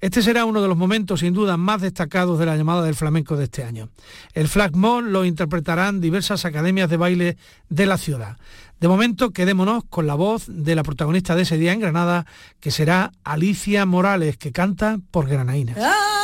Este 0.00 0.22
será 0.22 0.46
uno 0.46 0.62
de 0.62 0.68
los 0.68 0.78
momentos 0.78 1.20
sin 1.20 1.34
duda 1.34 1.58
más 1.58 1.82
destacados 1.82 2.38
de 2.38 2.46
la 2.46 2.56
llamada 2.56 2.82
del 2.82 2.94
flamenco 2.94 3.36
de 3.36 3.44
este 3.44 3.64
año. 3.64 3.90
El 4.32 4.48
flag 4.48 4.74
lo 4.74 5.24
interpretarán 5.26 6.00
diversas 6.00 6.46
academias 6.46 6.88
de 6.88 6.96
baile 6.96 7.36
de 7.68 7.86
la 7.86 7.98
ciudad. 7.98 8.38
De 8.80 8.88
momento 8.88 9.30
quedémonos 9.32 9.84
con 9.90 10.06
la 10.06 10.14
voz 10.14 10.46
de 10.48 10.74
la 10.74 10.82
protagonista 10.82 11.36
de 11.36 11.42
ese 11.42 11.58
día 11.58 11.72
en 11.72 11.80
Granada, 11.80 12.24
que 12.60 12.70
será 12.70 13.12
Alicia 13.24 13.84
Morales, 13.84 14.38
que 14.38 14.52
canta 14.52 14.98
por 15.10 15.28
Granaína. 15.28 15.74
En 15.76 16.19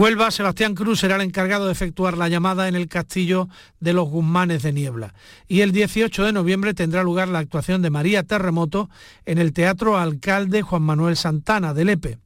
Huelva, 0.00 0.30
Sebastián 0.30 0.74
Cruz 0.74 1.00
será 1.00 1.16
el 1.16 1.20
encargado 1.20 1.66
de 1.66 1.72
efectuar 1.72 2.16
la 2.16 2.30
llamada 2.30 2.68
en 2.68 2.74
el 2.74 2.88
castillo 2.88 3.50
de 3.80 3.92
los 3.92 4.08
Guzmanes 4.08 4.62
de 4.62 4.72
Niebla. 4.72 5.12
Y 5.46 5.60
el 5.60 5.72
18 5.72 6.24
de 6.24 6.32
noviembre 6.32 6.72
tendrá 6.72 7.02
lugar 7.02 7.28
la 7.28 7.40
actuación 7.40 7.82
de 7.82 7.90
María 7.90 8.22
Terremoto 8.22 8.88
en 9.26 9.36
el 9.36 9.52
Teatro 9.52 9.98
Alcalde 9.98 10.62
Juan 10.62 10.80
Manuel 10.80 11.18
Santana 11.18 11.74
de 11.74 11.84
Lepe. 11.84 12.18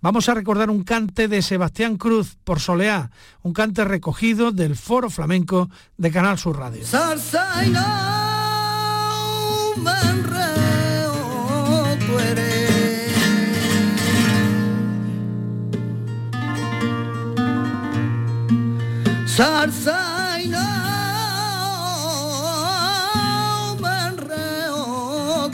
Vamos 0.00 0.28
a 0.28 0.34
recordar 0.34 0.70
un 0.70 0.84
cante 0.84 1.26
de 1.26 1.42
Sebastián 1.42 1.96
Cruz 1.96 2.36
por 2.44 2.60
Soleá, 2.60 3.10
un 3.42 3.52
cante 3.52 3.84
recogido 3.84 4.52
del 4.52 4.76
Foro 4.76 5.10
Flamenco 5.10 5.68
de 5.96 6.12
Canal 6.12 6.38
Sur 6.38 6.56
Radio. 6.60 6.84
Zarza 19.36 20.40
y 20.42 20.48
no 20.48 20.58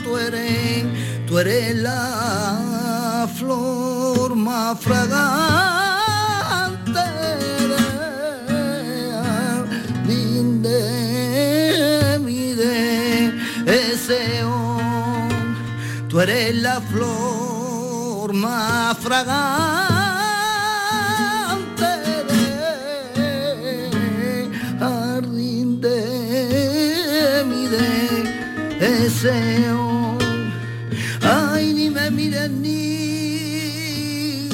tú 0.01 0.17
eres, 0.17 0.85
tú 1.27 1.37
eres 1.37 1.75
la 1.75 3.27
flor 3.37 4.37
más 4.37 4.79
fragante 4.79 5.19
de 10.61 12.19
mi 12.19 12.53
de 12.53 13.33
ese 13.65 14.43
tú 16.07 16.21
eres 16.21 16.55
la 16.55 16.79
flor 16.79 18.31
más 18.31 18.97
fragante 18.99 19.92
Ay, 29.25 29.63
ni 31.73 31.89
me 31.89 32.11
miren 32.11 32.61
ni 32.61 34.49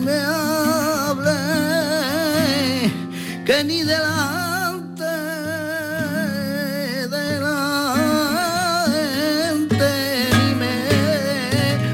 me 0.00 0.18
hable, 0.24 1.36
que 3.44 3.62
ni 3.64 3.82
delante 3.82 5.04
de 7.14 7.38
la 7.38 7.94
gente 8.94 9.90
ni 10.38 10.54
me 10.54 10.74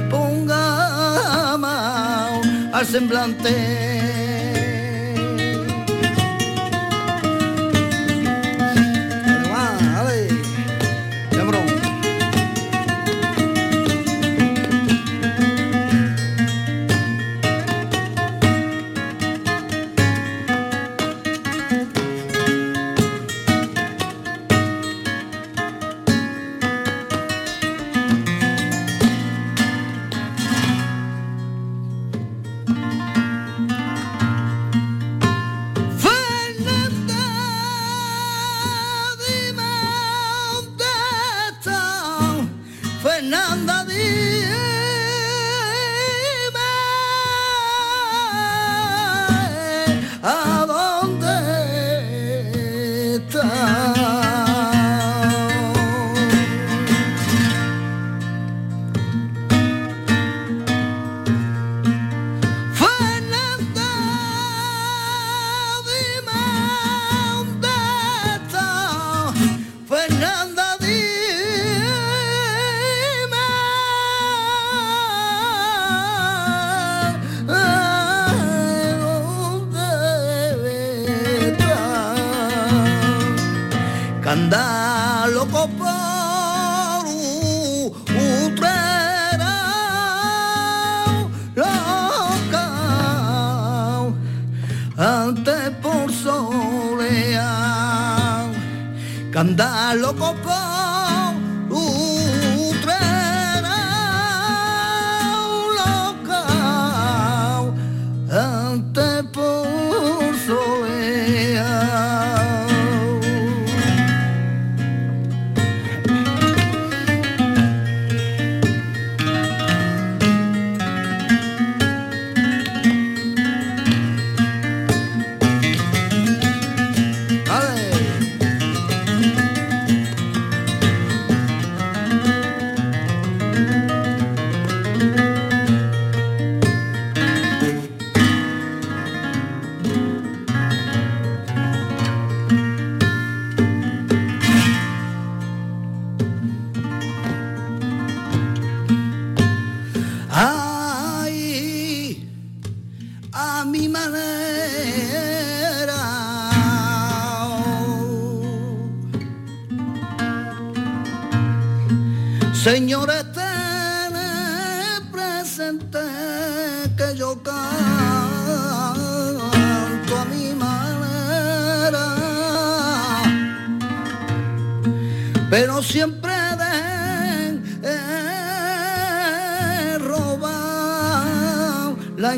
ponga 0.09 1.57
mal 1.59 2.41
al 2.73 2.87
semblante. 2.87 3.74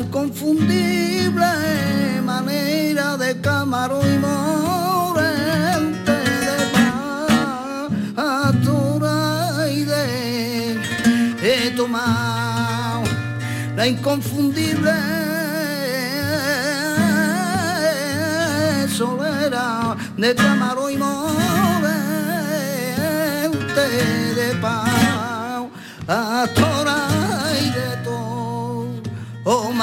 Inconfundible 0.07 1.51
manera 2.23 3.17
de 3.17 3.41
Camaro 3.41 3.99
y 4.01 4.17
Morente 4.19 6.11
de 6.47 6.57
Pastora 8.15 9.69
y 9.69 9.83
de, 9.83 10.79
de 11.41 11.71
tomar 11.75 13.03
la 13.75 13.85
inconfundible 13.85 14.93
solera 18.87 19.97
de 20.15 20.35
Camaro 20.35 20.89
y 20.89 20.95
Morente 20.97 21.97
de 24.35 24.55
Pau, 24.61 25.69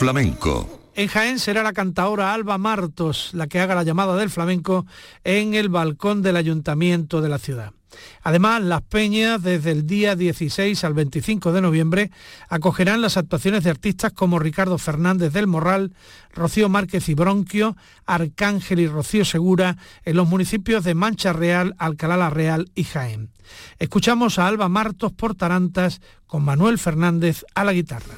Flamenco. 0.00 0.66
En 0.94 1.08
Jaén 1.08 1.38
será 1.38 1.62
la 1.62 1.74
cantaora 1.74 2.32
Alba 2.32 2.56
Martos 2.56 3.32
la 3.34 3.48
que 3.48 3.60
haga 3.60 3.74
la 3.74 3.82
llamada 3.82 4.16
del 4.16 4.30
flamenco 4.30 4.86
en 5.24 5.52
el 5.52 5.68
balcón 5.68 6.22
del 6.22 6.36
ayuntamiento 6.36 7.20
de 7.20 7.28
la 7.28 7.38
ciudad. 7.38 7.74
Además, 8.22 8.62
las 8.62 8.80
peñas 8.80 9.42
desde 9.42 9.72
el 9.72 9.86
día 9.86 10.16
16 10.16 10.84
al 10.84 10.94
25 10.94 11.52
de 11.52 11.60
noviembre 11.60 12.10
acogerán 12.48 13.02
las 13.02 13.18
actuaciones 13.18 13.62
de 13.62 13.68
artistas 13.68 14.12
como 14.14 14.38
Ricardo 14.38 14.78
Fernández 14.78 15.34
del 15.34 15.46
Morral, 15.46 15.92
Rocío 16.32 16.70
Márquez 16.70 17.06
y 17.10 17.14
Bronquio, 17.14 17.76
Arcángel 18.06 18.80
y 18.80 18.86
Rocío 18.86 19.26
Segura 19.26 19.76
en 20.06 20.16
los 20.16 20.26
municipios 20.26 20.82
de 20.82 20.94
Mancha 20.94 21.34
Real, 21.34 21.74
Alcalá 21.76 22.16
la 22.16 22.30
Real 22.30 22.70
y 22.74 22.84
Jaén. 22.84 23.28
Escuchamos 23.78 24.38
a 24.38 24.46
Alba 24.46 24.70
Martos 24.70 25.12
por 25.12 25.34
Tarantas 25.34 26.00
con 26.26 26.42
Manuel 26.42 26.78
Fernández 26.78 27.44
a 27.54 27.64
la 27.64 27.74
guitarra. 27.74 28.14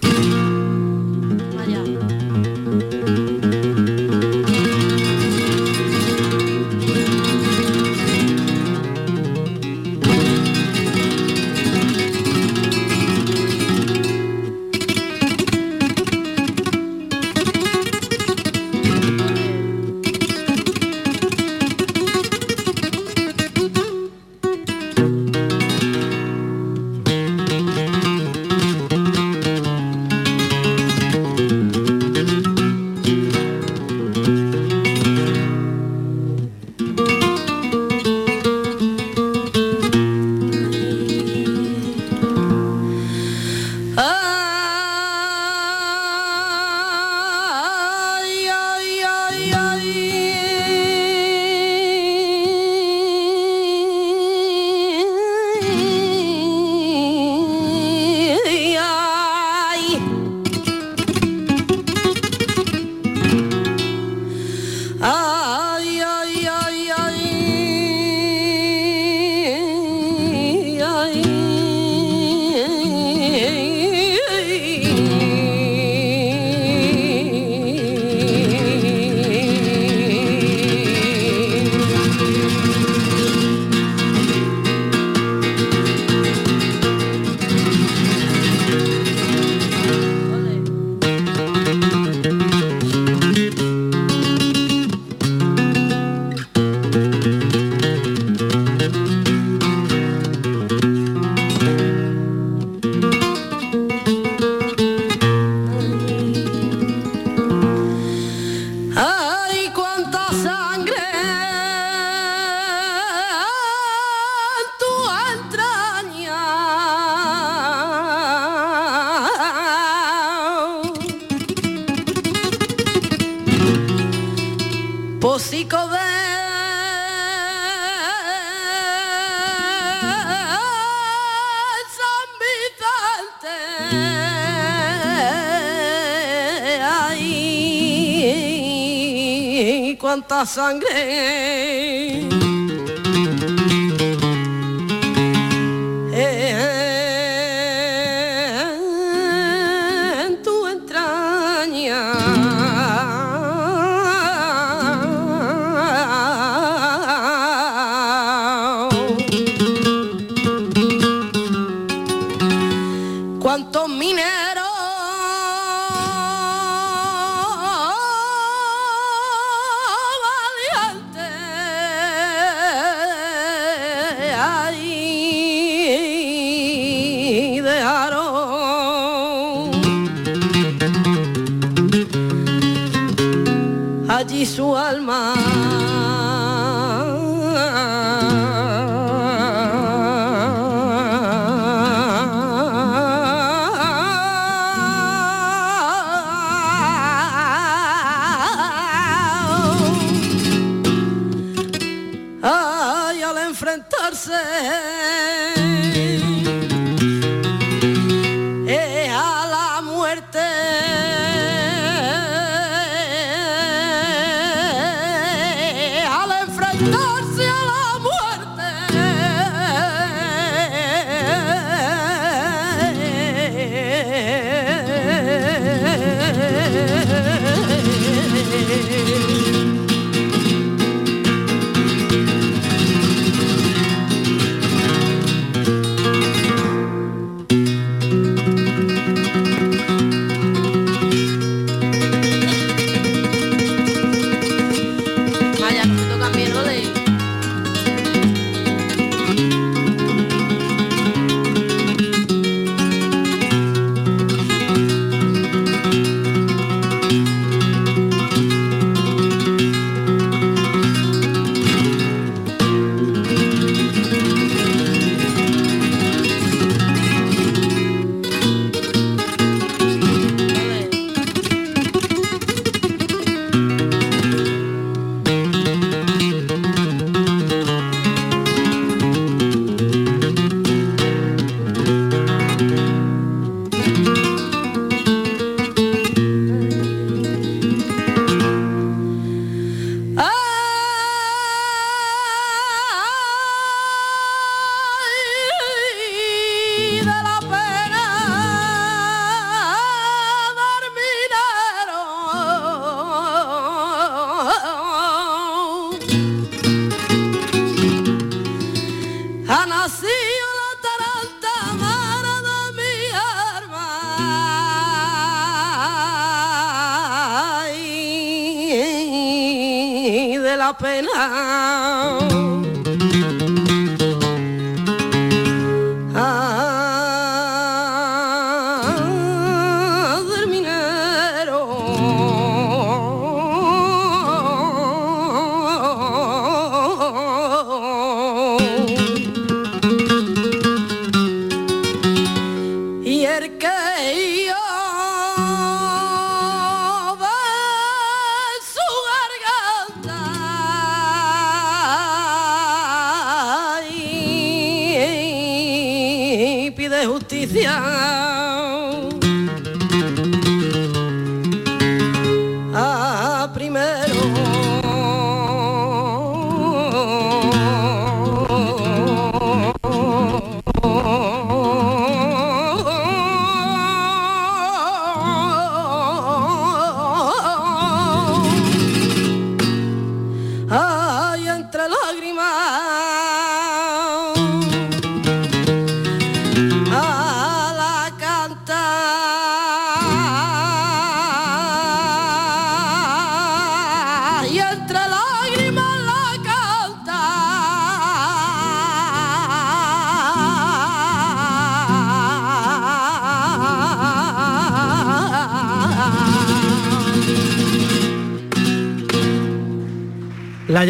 Cuánta 140.13 140.45
sangre. 140.45 142.02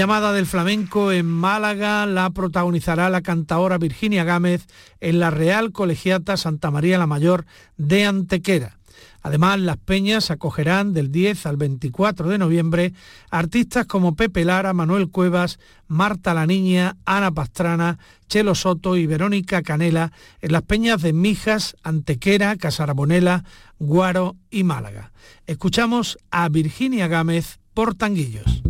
Llamada 0.03 0.33
del 0.33 0.47
flamenco 0.47 1.13
en 1.13 1.27
Málaga 1.27 2.07
la 2.07 2.29
protagonizará 2.31 3.09
la 3.09 3.21
cantadora 3.21 3.79
Virginia 3.79 4.25
Gámez 4.25 4.67
en 4.99 5.21
la 5.21 5.31
Real 5.31 5.71
Colegiata 5.71 6.37
Santa 6.37 6.73
María 6.73 6.99
la 6.99 7.07
Mayor 7.07 7.47
de 7.77 8.05
Antequera. 8.05 8.79
Además, 9.23 9.61
las 9.61 9.77
peñas 9.77 10.33
acogerán 10.33 10.93
del 10.93 11.13
10 11.13 11.47
al 11.47 11.57
24 11.57 12.29
de 12.31 12.39
noviembre 12.39 12.95
artistas 13.31 13.87
como 13.87 14.17
Pepe 14.17 14.45
Lara, 14.45 14.73
Manuel 14.73 15.09
Cuevas, 15.09 15.61
Marta 15.87 16.35
la 16.35 16.49
Niña, 16.49 16.97
Ana 17.05 17.31
Pastrana, 17.31 18.01
Chelo 18.27 18.57
Soto 18.57 18.97
y 18.97 19.07
Verónica 19.07 19.63
Canela 19.63 20.11
en 20.41 20.51
las 20.51 20.63
peñas 20.63 21.01
de 21.01 21.13
Mijas, 21.13 21.77
Antequera, 21.85 22.57
Casarabonela, 22.57 23.45
Guaro 23.79 24.35
y 24.51 24.65
Málaga. 24.65 25.13
Escuchamos 25.47 26.19
a 26.33 26.49
Virginia 26.49 27.07
Gámez 27.07 27.61
por 27.73 27.95
Tanguillos. 27.95 28.65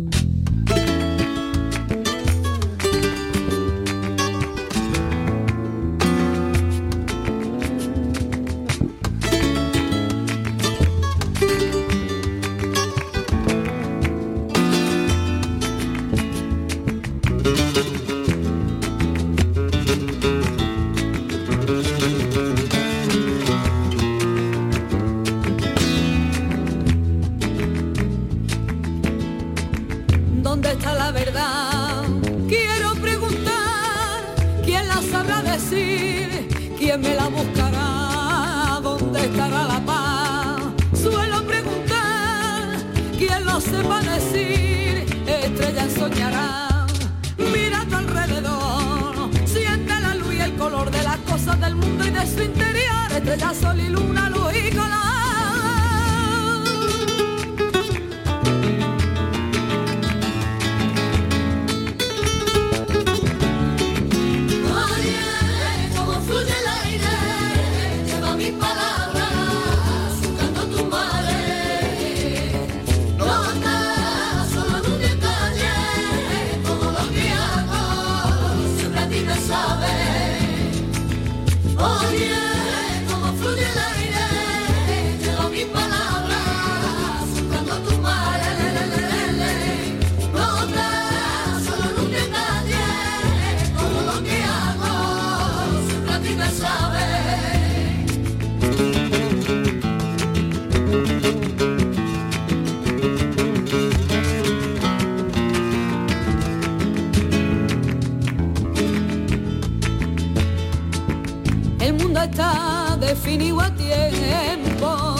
Está 112.23 112.97
definido 113.01 113.59
a 113.59 113.69
tiempo, 113.75 115.15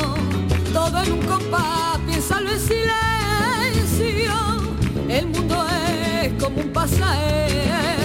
todo 0.72 1.04
en 1.04 1.12
un 1.12 1.22
compás, 1.24 1.99
piénsalo 2.08 2.49
en 2.49 2.60
silencio. 2.60 4.34
El 5.10 5.28
mundo 5.28 5.66
es 6.24 6.32
como 6.41 6.62
un 6.62 6.72
pasajero, 6.72 8.03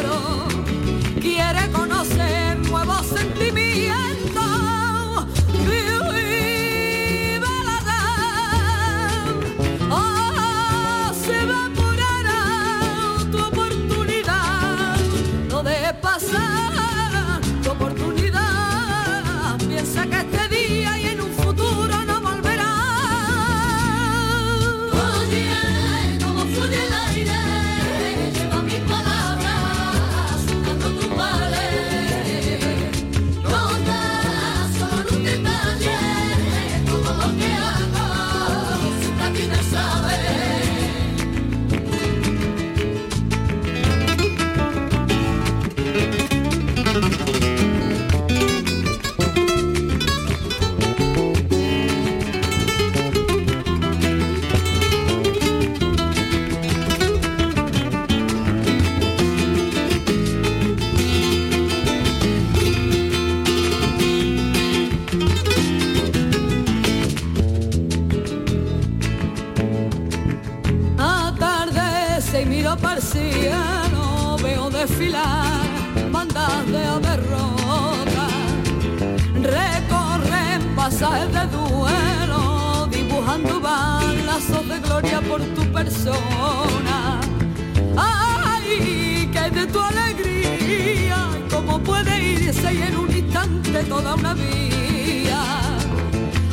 ¡Ay, 87.97 89.29
que 89.33 89.51
de 89.51 89.67
tu 89.67 89.81
alegría! 89.81 91.29
¿Cómo 91.51 91.79
puede 91.81 92.15
irse 92.33 92.75
y 92.75 92.83
en 92.83 92.97
un 92.97 93.11
instante 93.17 93.83
toda 93.85 94.15
una 94.15 94.35
vida? 94.35 95.41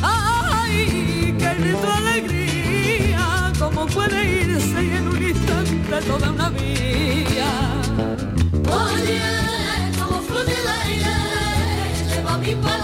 ¡Ay, 0.02 1.34
que 1.38 1.54
de 1.64 1.72
tu 1.74 1.88
alegría! 1.88 3.52
¿Cómo 3.58 3.86
puede 3.86 4.42
irse 4.42 4.84
y 4.84 4.90
en 4.96 5.08
un 5.08 5.22
instante 5.22 6.00
toda 6.06 6.30
una 6.30 6.48
vida? 6.50 7.48
Oye, 8.68 9.22
como 9.98 10.20
fluye 10.22 10.54
el 10.62 10.68
aire, 10.82 11.16
lleva 12.08 12.38
mis 12.38 12.54
palabras, 12.56 12.75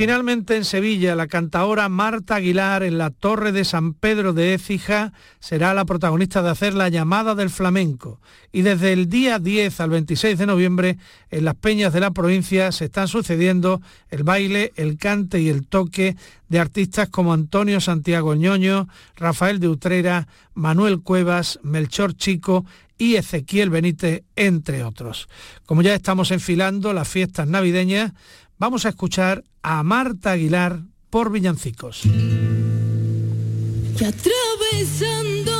finalmente 0.00 0.56
en 0.56 0.64
Sevilla, 0.64 1.14
la 1.14 1.26
cantaora 1.26 1.90
Marta 1.90 2.36
Aguilar 2.36 2.82
en 2.84 2.96
la 2.96 3.10
Torre 3.10 3.52
de 3.52 3.66
San 3.66 3.92
Pedro 3.92 4.32
de 4.32 4.54
Écija 4.54 5.12
será 5.40 5.74
la 5.74 5.84
protagonista 5.84 6.40
de 6.40 6.48
hacer 6.48 6.72
la 6.72 6.88
llamada 6.88 7.34
del 7.34 7.50
flamenco. 7.50 8.18
Y 8.50 8.62
desde 8.62 8.94
el 8.94 9.10
día 9.10 9.38
10 9.38 9.78
al 9.78 9.90
26 9.90 10.38
de 10.38 10.46
noviembre, 10.46 10.96
en 11.30 11.44
las 11.44 11.54
peñas 11.54 11.92
de 11.92 12.00
la 12.00 12.12
provincia 12.12 12.72
se 12.72 12.86
están 12.86 13.08
sucediendo 13.08 13.82
el 14.08 14.22
baile, 14.22 14.72
el 14.76 14.96
cante 14.96 15.38
y 15.42 15.50
el 15.50 15.66
toque 15.66 16.16
de 16.48 16.58
artistas 16.58 17.10
como 17.10 17.34
Antonio 17.34 17.78
Santiago 17.78 18.34
Ñoño, 18.34 18.88
Rafael 19.16 19.60
de 19.60 19.68
Utrera, 19.68 20.28
Manuel 20.54 21.02
Cuevas, 21.02 21.60
Melchor 21.62 22.16
Chico 22.16 22.64
y 22.96 23.16
Ezequiel 23.16 23.68
Benítez, 23.68 24.22
entre 24.34 24.82
otros. 24.82 25.28
Como 25.66 25.82
ya 25.82 25.94
estamos 25.94 26.30
enfilando 26.30 26.94
las 26.94 27.06
fiestas 27.06 27.46
navideñas, 27.46 28.12
vamos 28.60 28.86
a 28.86 28.90
escuchar 28.90 29.42
a 29.62 29.82
Marta 29.82 30.30
Aguilar 30.32 30.82
por 31.08 31.32
Villancicos. 31.32 32.04
Y 32.04 34.04
atravesando 34.04 35.50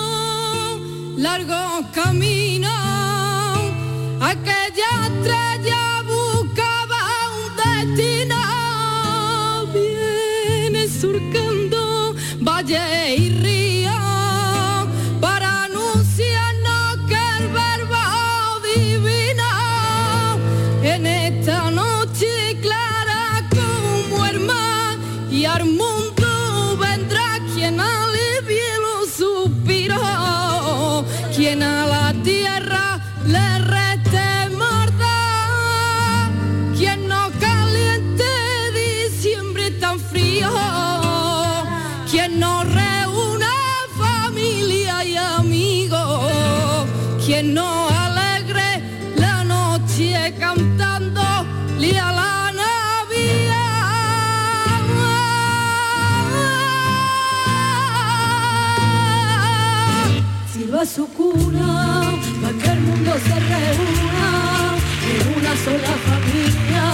largos 1.17 1.87
caminos, 1.93 2.71
aquella 4.21 5.09
estrella 5.09 5.80
se 63.25 63.37
reúna 63.55 64.31
en 65.13 65.21
una 65.37 65.53
sola 65.65 65.95
familia. 66.09 66.87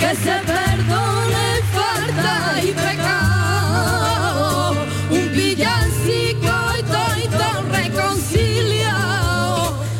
Que 0.00 0.10
se 0.24 0.36
perdone 0.52 1.46
falta 1.76 2.32
y 2.62 2.70
pecado. 2.86 4.76
Un 5.10 5.24
villancico 5.32 6.54
y 6.78 6.82
todo 6.94 7.56
reconciliado. 7.78 9.56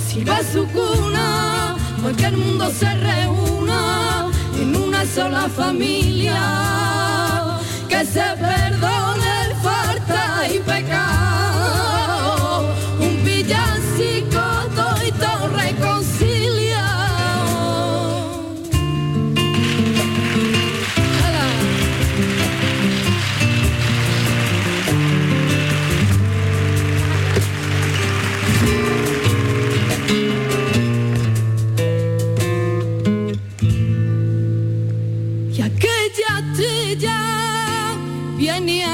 Silba 0.08 0.38
su 0.52 0.62
cuna 0.68 1.28
para 2.02 2.16
que 2.16 2.26
el 2.26 2.36
mundo 2.36 2.70
se 2.70 2.94
reúna 2.94 3.80
en 4.60 4.76
una 4.76 5.04
sola 5.06 5.48
familia. 5.48 6.40
Que 7.88 8.04
se 8.04 8.26
perdone 8.46 9.54
falta 9.62 10.20
y 10.54 10.58
pecado 10.60 11.57
Yani 38.48 38.87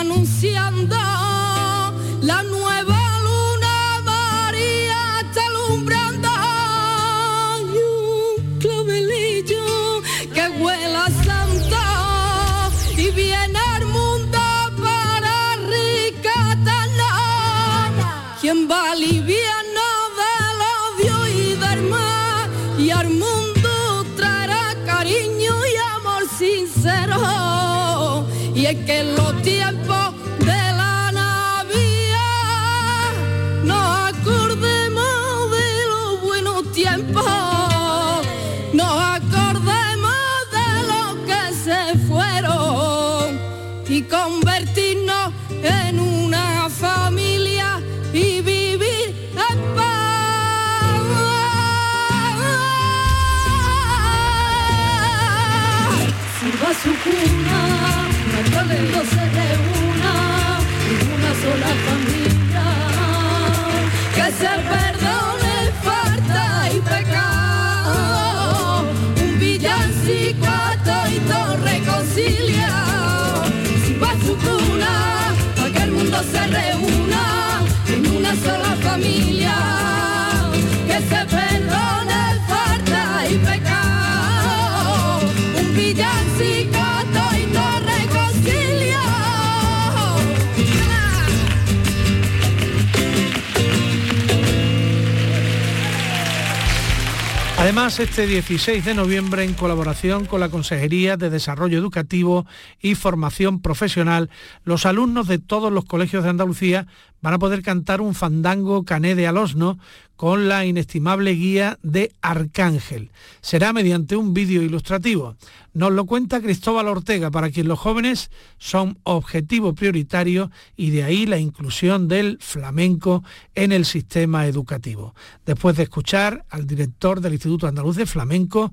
Además, 97.85 98.01
este 98.01 98.26
16 98.26 98.82
de 98.82 98.95
noviembre, 98.95 99.45
en 99.45 99.53
colaboración 99.53 100.24
con 100.24 100.41
la 100.41 100.49
Consejería 100.49 101.18
de 101.18 101.28
Desarrollo 101.28 101.76
Educativo 101.76 102.47
y 102.80 102.95
Formación 102.95 103.61
Profesional, 103.61 104.30
los 104.64 104.87
alumnos 104.87 105.28
de 105.28 105.39
todos 105.39 105.70
los 105.70 105.85
colegios 105.85 106.24
de 106.24 106.30
Andalucía 106.30 106.87
van 107.25 107.33
a 107.33 107.39
poder 107.39 107.62
cantar 107.62 108.03
un 108.03 108.14
fandango 108.14 108.85
cané 108.85 109.14
de 109.14 109.27
Alosno 109.27 109.79
con 110.14 110.47
la 110.47 110.66
inestimable 110.66 111.33
guía 111.33 111.79
de 111.83 112.12
Arcángel. 112.20 113.12
Será 113.41 113.72
mediante 113.72 114.14
un 114.14 114.35
vídeo 114.35 114.61
ilustrativo. 114.61 115.35
Nos 115.72 115.91
lo 115.93 116.05
cuenta 116.05 116.43
Cristóbal 116.43 116.87
Ortega, 116.87 117.31
para 117.31 117.49
quien 117.49 117.66
los 117.66 117.79
jóvenes 117.79 118.31
son 118.59 118.99
objetivo 119.05 119.75
prioritario 119.75 120.51
y 120.77 120.91
de 120.91 121.05
ahí 121.05 121.25
la 121.25 121.39
inclusión 121.39 122.09
del 122.09 122.37
flamenco 122.43 123.25
en 123.55 123.72
el 123.72 123.87
sistema 123.87 124.47
educativo. 124.47 125.14
Después 125.47 125.79
de 125.79 125.85
escuchar 125.85 126.45
al 126.51 126.66
director 126.66 127.22
del 127.22 127.33
Instituto 127.33 127.66
Andaluz 127.66 127.97
de 127.97 128.05
Flamenco, 128.05 128.70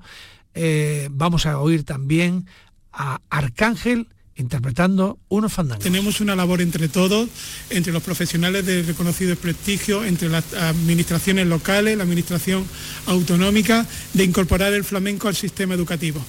eh, 0.52 1.08
vamos 1.10 1.46
a 1.46 1.58
oír 1.58 1.84
también 1.84 2.44
a 2.92 3.22
Arcángel 3.30 4.08
interpretando 4.42 5.18
unos 5.28 5.52
fandangos. 5.52 5.82
Tenemos 5.82 6.20
una 6.20 6.36
labor 6.36 6.60
entre 6.60 6.88
todos, 6.88 7.28
entre 7.70 7.92
los 7.92 8.02
profesionales 8.02 8.66
de 8.66 8.82
reconocido 8.82 9.34
prestigio, 9.36 10.04
entre 10.04 10.28
las 10.28 10.52
administraciones 10.52 11.46
locales, 11.46 11.96
la 11.96 12.04
administración 12.04 12.64
autonómica, 13.06 13.86
de 14.12 14.24
incorporar 14.24 14.74
el 14.74 14.84
flamenco 14.84 15.28
al 15.28 15.36
sistema 15.36 15.74
educativo. 15.74 16.22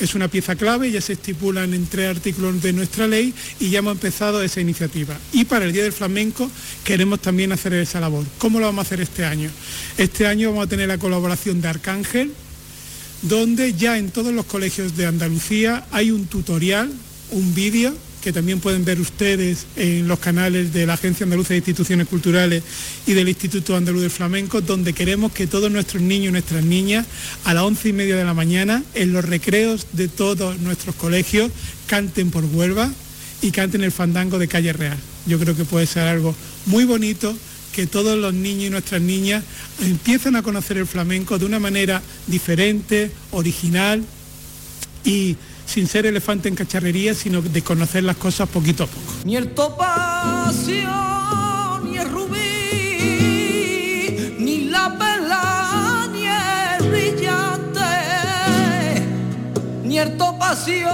Es 0.00 0.14
una 0.14 0.28
pieza 0.28 0.56
clave, 0.56 0.90
ya 0.90 1.02
se 1.02 1.12
estipulan 1.12 1.74
en 1.74 1.86
tres 1.86 2.16
artículos 2.16 2.62
de 2.62 2.72
nuestra 2.72 3.06
ley 3.06 3.34
y 3.58 3.68
ya 3.68 3.80
hemos 3.80 3.92
empezado 3.92 4.42
esa 4.42 4.62
iniciativa. 4.62 5.14
Y 5.32 5.44
para 5.44 5.66
el 5.66 5.74
Día 5.74 5.82
del 5.82 5.92
Flamenco 5.92 6.50
queremos 6.84 7.20
también 7.20 7.52
hacer 7.52 7.74
esa 7.74 8.00
labor. 8.00 8.24
¿Cómo 8.38 8.60
lo 8.60 8.66
vamos 8.66 8.84
a 8.84 8.86
hacer 8.86 9.02
este 9.02 9.26
año? 9.26 9.50
Este 9.98 10.26
año 10.26 10.48
vamos 10.52 10.64
a 10.64 10.68
tener 10.70 10.88
la 10.88 10.96
colaboración 10.96 11.60
de 11.60 11.68
Arcángel, 11.68 12.32
donde 13.20 13.74
ya 13.74 13.98
en 13.98 14.10
todos 14.10 14.32
los 14.32 14.46
colegios 14.46 14.96
de 14.96 15.04
Andalucía 15.04 15.86
hay 15.90 16.10
un 16.10 16.24
tutorial, 16.24 16.90
un 17.30 17.54
vídeo 17.54 17.94
que 18.20 18.32
también 18.32 18.60
pueden 18.60 18.84
ver 18.84 19.00
ustedes 19.00 19.66
en 19.76 20.06
los 20.06 20.18
canales 20.18 20.72
de 20.72 20.86
la 20.86 20.94
Agencia 20.94 21.24
Andaluza 21.24 21.50
de 21.50 21.58
Instituciones 21.58 22.06
Culturales 22.06 22.62
y 23.06 23.14
del 23.14 23.28
Instituto 23.28 23.76
Andaluz 23.76 24.02
del 24.02 24.10
Flamenco, 24.10 24.60
donde 24.60 24.92
queremos 24.92 25.32
que 25.32 25.46
todos 25.46 25.70
nuestros 25.70 26.02
niños 26.02 26.28
y 26.28 26.32
nuestras 26.32 26.62
niñas 26.62 27.06
a 27.44 27.54
las 27.54 27.62
once 27.62 27.88
y 27.88 27.92
media 27.92 28.16
de 28.16 28.24
la 28.24 28.34
mañana, 28.34 28.82
en 28.94 29.12
los 29.12 29.24
recreos 29.24 29.86
de 29.92 30.08
todos 30.08 30.58
nuestros 30.60 30.94
colegios, 30.96 31.50
canten 31.86 32.30
por 32.30 32.44
Huelva 32.44 32.92
y 33.42 33.50
canten 33.50 33.82
el 33.82 33.92
fandango 33.92 34.38
de 34.38 34.48
Calle 34.48 34.72
Real. 34.72 34.98
Yo 35.26 35.38
creo 35.38 35.56
que 35.56 35.64
puede 35.64 35.86
ser 35.86 36.02
algo 36.02 36.34
muy 36.66 36.84
bonito 36.84 37.34
que 37.72 37.86
todos 37.86 38.18
los 38.18 38.34
niños 38.34 38.64
y 38.64 38.70
nuestras 38.70 39.00
niñas 39.00 39.44
empiecen 39.80 40.36
a 40.36 40.42
conocer 40.42 40.76
el 40.76 40.86
flamenco 40.86 41.38
de 41.38 41.46
una 41.46 41.58
manera 41.58 42.02
diferente, 42.26 43.10
original 43.30 44.04
y 45.04 45.36
sin 45.70 45.86
ser 45.86 46.04
elefante 46.04 46.48
en 46.48 46.56
cacharrería, 46.56 47.14
sino 47.14 47.40
de 47.40 47.62
conocer 47.62 48.02
las 48.02 48.16
cosas 48.16 48.48
poquito 48.48 48.82
a 48.84 48.86
poco. 48.88 49.12
Ni 49.24 49.36
el 49.36 49.54
topacio, 49.54 50.90
ni 51.84 51.96
el 51.96 52.10
rubí, 52.10 52.96
ni 54.38 54.64
la 54.64 54.98
perla, 54.98 56.08
ni 56.12 56.26
el 56.26 56.90
brillante, 56.90 57.80
ni 59.84 59.98
el 59.98 60.16
topacio, 60.16 60.90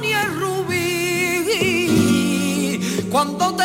ni 0.00 0.12
el 0.12 0.34
rubí, 0.40 1.88
cuando 3.10 3.57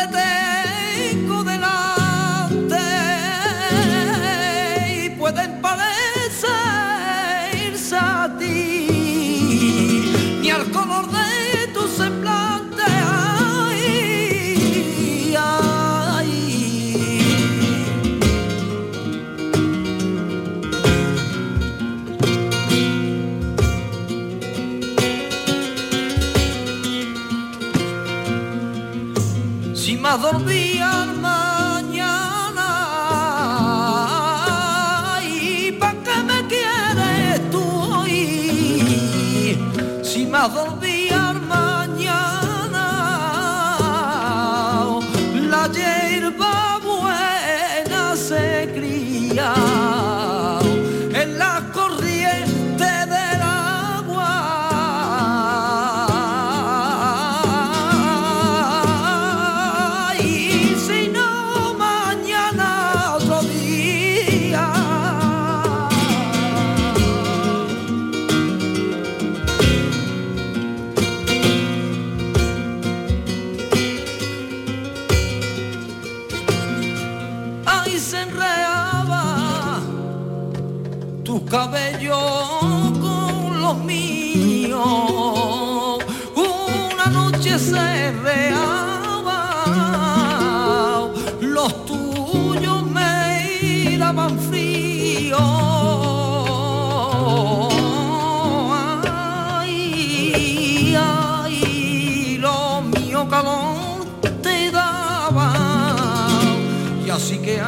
y 107.24 107.26
así 107.26 107.38
que 107.38 107.58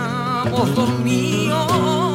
dormido. 0.74 1.66
Cielo, 1.66 2.05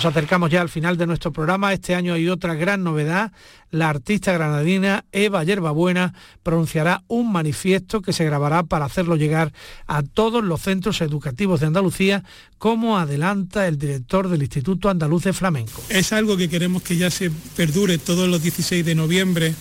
Nos 0.00 0.16
acercamos 0.16 0.50
ya 0.50 0.62
al 0.62 0.70
final 0.70 0.96
de 0.96 1.06
nuestro 1.06 1.30
programa. 1.30 1.74
Este 1.74 1.94
año 1.94 2.14
hay 2.14 2.26
otra 2.30 2.54
gran 2.54 2.82
novedad. 2.82 3.32
La 3.70 3.90
artista 3.90 4.32
granadina 4.32 5.04
Eva 5.12 5.44
Yerbabuena 5.44 6.14
pronunciará 6.42 7.04
un 7.06 7.30
manifiesto 7.30 8.00
que 8.00 8.14
se 8.14 8.24
grabará 8.24 8.62
para 8.62 8.86
hacerlo 8.86 9.16
llegar 9.16 9.52
a 9.86 10.02
todos 10.02 10.42
los 10.42 10.62
centros 10.62 11.02
educativos 11.02 11.60
de 11.60 11.66
Andalucía, 11.66 12.24
como 12.56 12.96
adelanta 12.96 13.68
el 13.68 13.76
director 13.76 14.30
del 14.30 14.40
Instituto 14.40 14.88
Andaluz 14.88 15.24
de 15.24 15.34
Flamenco. 15.34 15.82
Es 15.90 16.14
algo 16.14 16.38
que 16.38 16.48
queremos 16.48 16.82
que 16.82 16.96
ya 16.96 17.10
se 17.10 17.30
perdure 17.54 17.98
todos 17.98 18.26
los 18.26 18.42
16 18.42 18.82
de 18.82 18.94
noviembre 18.94 19.54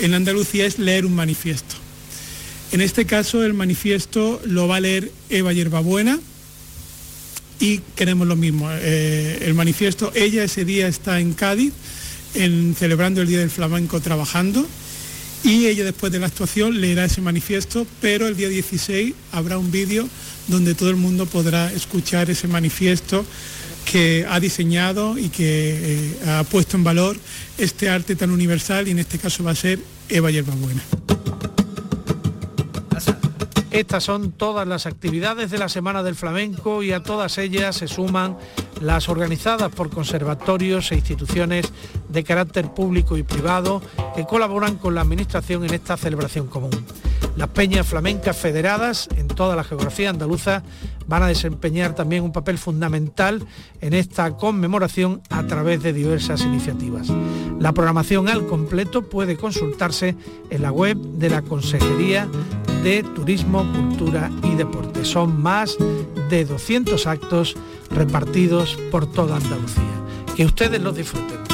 en 0.00 0.14
Andalucía, 0.14 0.66
es 0.66 0.80
leer 0.80 1.06
un 1.06 1.14
manifiesto. 1.14 1.76
En 2.72 2.80
este 2.80 3.06
caso 3.06 3.44
el 3.44 3.54
manifiesto 3.54 4.40
lo 4.46 4.66
va 4.66 4.78
a 4.78 4.80
leer 4.80 5.12
Eva 5.30 5.52
Yerbabuena 5.52 6.18
y 7.60 7.78
queremos 7.96 8.26
lo 8.26 8.36
mismo. 8.36 8.68
eh, 8.70 9.38
el 9.42 9.54
manifiesto, 9.54 10.12
ella 10.14 10.44
ese 10.44 10.64
día 10.64 10.88
está 10.88 11.20
en 11.20 11.32
Cádiz 11.32 11.72
en- 12.34 12.74
celebrando 12.78 13.22
el 13.22 13.28
Día 13.28 13.38
del 13.38 13.50
Flamenco 13.50 14.00
trabajando 14.00 14.66
y 15.44 15.66
ella 15.66 15.84
después 15.84 16.12
de 16.12 16.18
la 16.18 16.26
actuación 16.26 16.80
leerá 16.80 17.04
ese 17.04 17.20
manifiesto, 17.20 17.86
pero 18.00 18.26
el 18.26 18.36
día 18.36 18.48
16 18.48 19.14
habrá 19.32 19.58
un 19.58 19.70
vídeo 19.70 20.08
donde 20.48 20.74
todo 20.74 20.90
el 20.90 20.96
mundo 20.96 21.26
podrá 21.26 21.72
escuchar 21.72 22.28
ese 22.30 22.48
manifiesto 22.48 23.24
que 23.90 24.26
ha 24.28 24.40
diseñado 24.40 25.16
y 25.16 25.28
que 25.28 25.78
eh, 25.80 26.14
ha 26.26 26.44
puesto 26.44 26.76
en 26.76 26.84
valor 26.84 27.16
este 27.58 27.88
arte 27.88 28.16
tan 28.16 28.30
universal 28.30 28.88
y 28.88 28.90
en 28.90 28.98
este 28.98 29.18
caso 29.18 29.44
va 29.44 29.52
a 29.52 29.54
ser 29.54 29.78
Eva 30.08 30.30
Yerbabuena. 30.30 30.82
Estas 33.76 34.04
son 34.04 34.32
todas 34.32 34.66
las 34.66 34.86
actividades 34.86 35.50
de 35.50 35.58
la 35.58 35.68
Semana 35.68 36.02
del 36.02 36.14
Flamenco 36.14 36.82
y 36.82 36.92
a 36.92 37.02
todas 37.02 37.36
ellas 37.36 37.76
se 37.76 37.88
suman 37.88 38.38
las 38.80 39.10
organizadas 39.10 39.70
por 39.70 39.90
conservatorios 39.90 40.90
e 40.90 40.94
instituciones 40.94 41.70
de 42.08 42.24
carácter 42.24 42.72
público 42.72 43.18
y 43.18 43.22
privado 43.22 43.82
que 44.14 44.24
colaboran 44.24 44.76
con 44.76 44.94
la 44.94 45.02
Administración 45.02 45.62
en 45.66 45.74
esta 45.74 45.98
celebración 45.98 46.46
común. 46.46 46.70
Las 47.36 47.50
peñas 47.50 47.86
flamencas 47.86 48.34
federadas 48.34 49.10
en 49.14 49.28
toda 49.28 49.54
la 49.54 49.62
geografía 49.62 50.08
andaluza 50.08 50.62
van 51.06 51.24
a 51.24 51.28
desempeñar 51.28 51.94
también 51.94 52.24
un 52.24 52.32
papel 52.32 52.56
fundamental 52.56 53.46
en 53.82 53.92
esta 53.92 54.38
conmemoración 54.38 55.20
a 55.28 55.46
través 55.46 55.82
de 55.82 55.92
diversas 55.92 56.40
iniciativas. 56.40 57.08
La 57.60 57.72
programación 57.72 58.30
al 58.30 58.46
completo 58.46 59.02
puede 59.02 59.36
consultarse 59.36 60.16
en 60.48 60.62
la 60.62 60.72
web 60.72 60.96
de 60.96 61.28
la 61.28 61.42
Consejería 61.42 62.26
de 62.86 63.02
Turismo, 63.02 63.66
Cultura 63.72 64.30
y 64.44 64.54
Deporte. 64.54 65.04
Son 65.04 65.42
más 65.42 65.76
de 66.30 66.44
200 66.44 67.04
actos 67.08 67.56
repartidos 67.90 68.78
por 68.92 69.10
toda 69.10 69.38
Andalucía. 69.38 69.82
Que 70.36 70.44
ustedes 70.44 70.80
los 70.80 70.94
disfruten. 70.94 71.45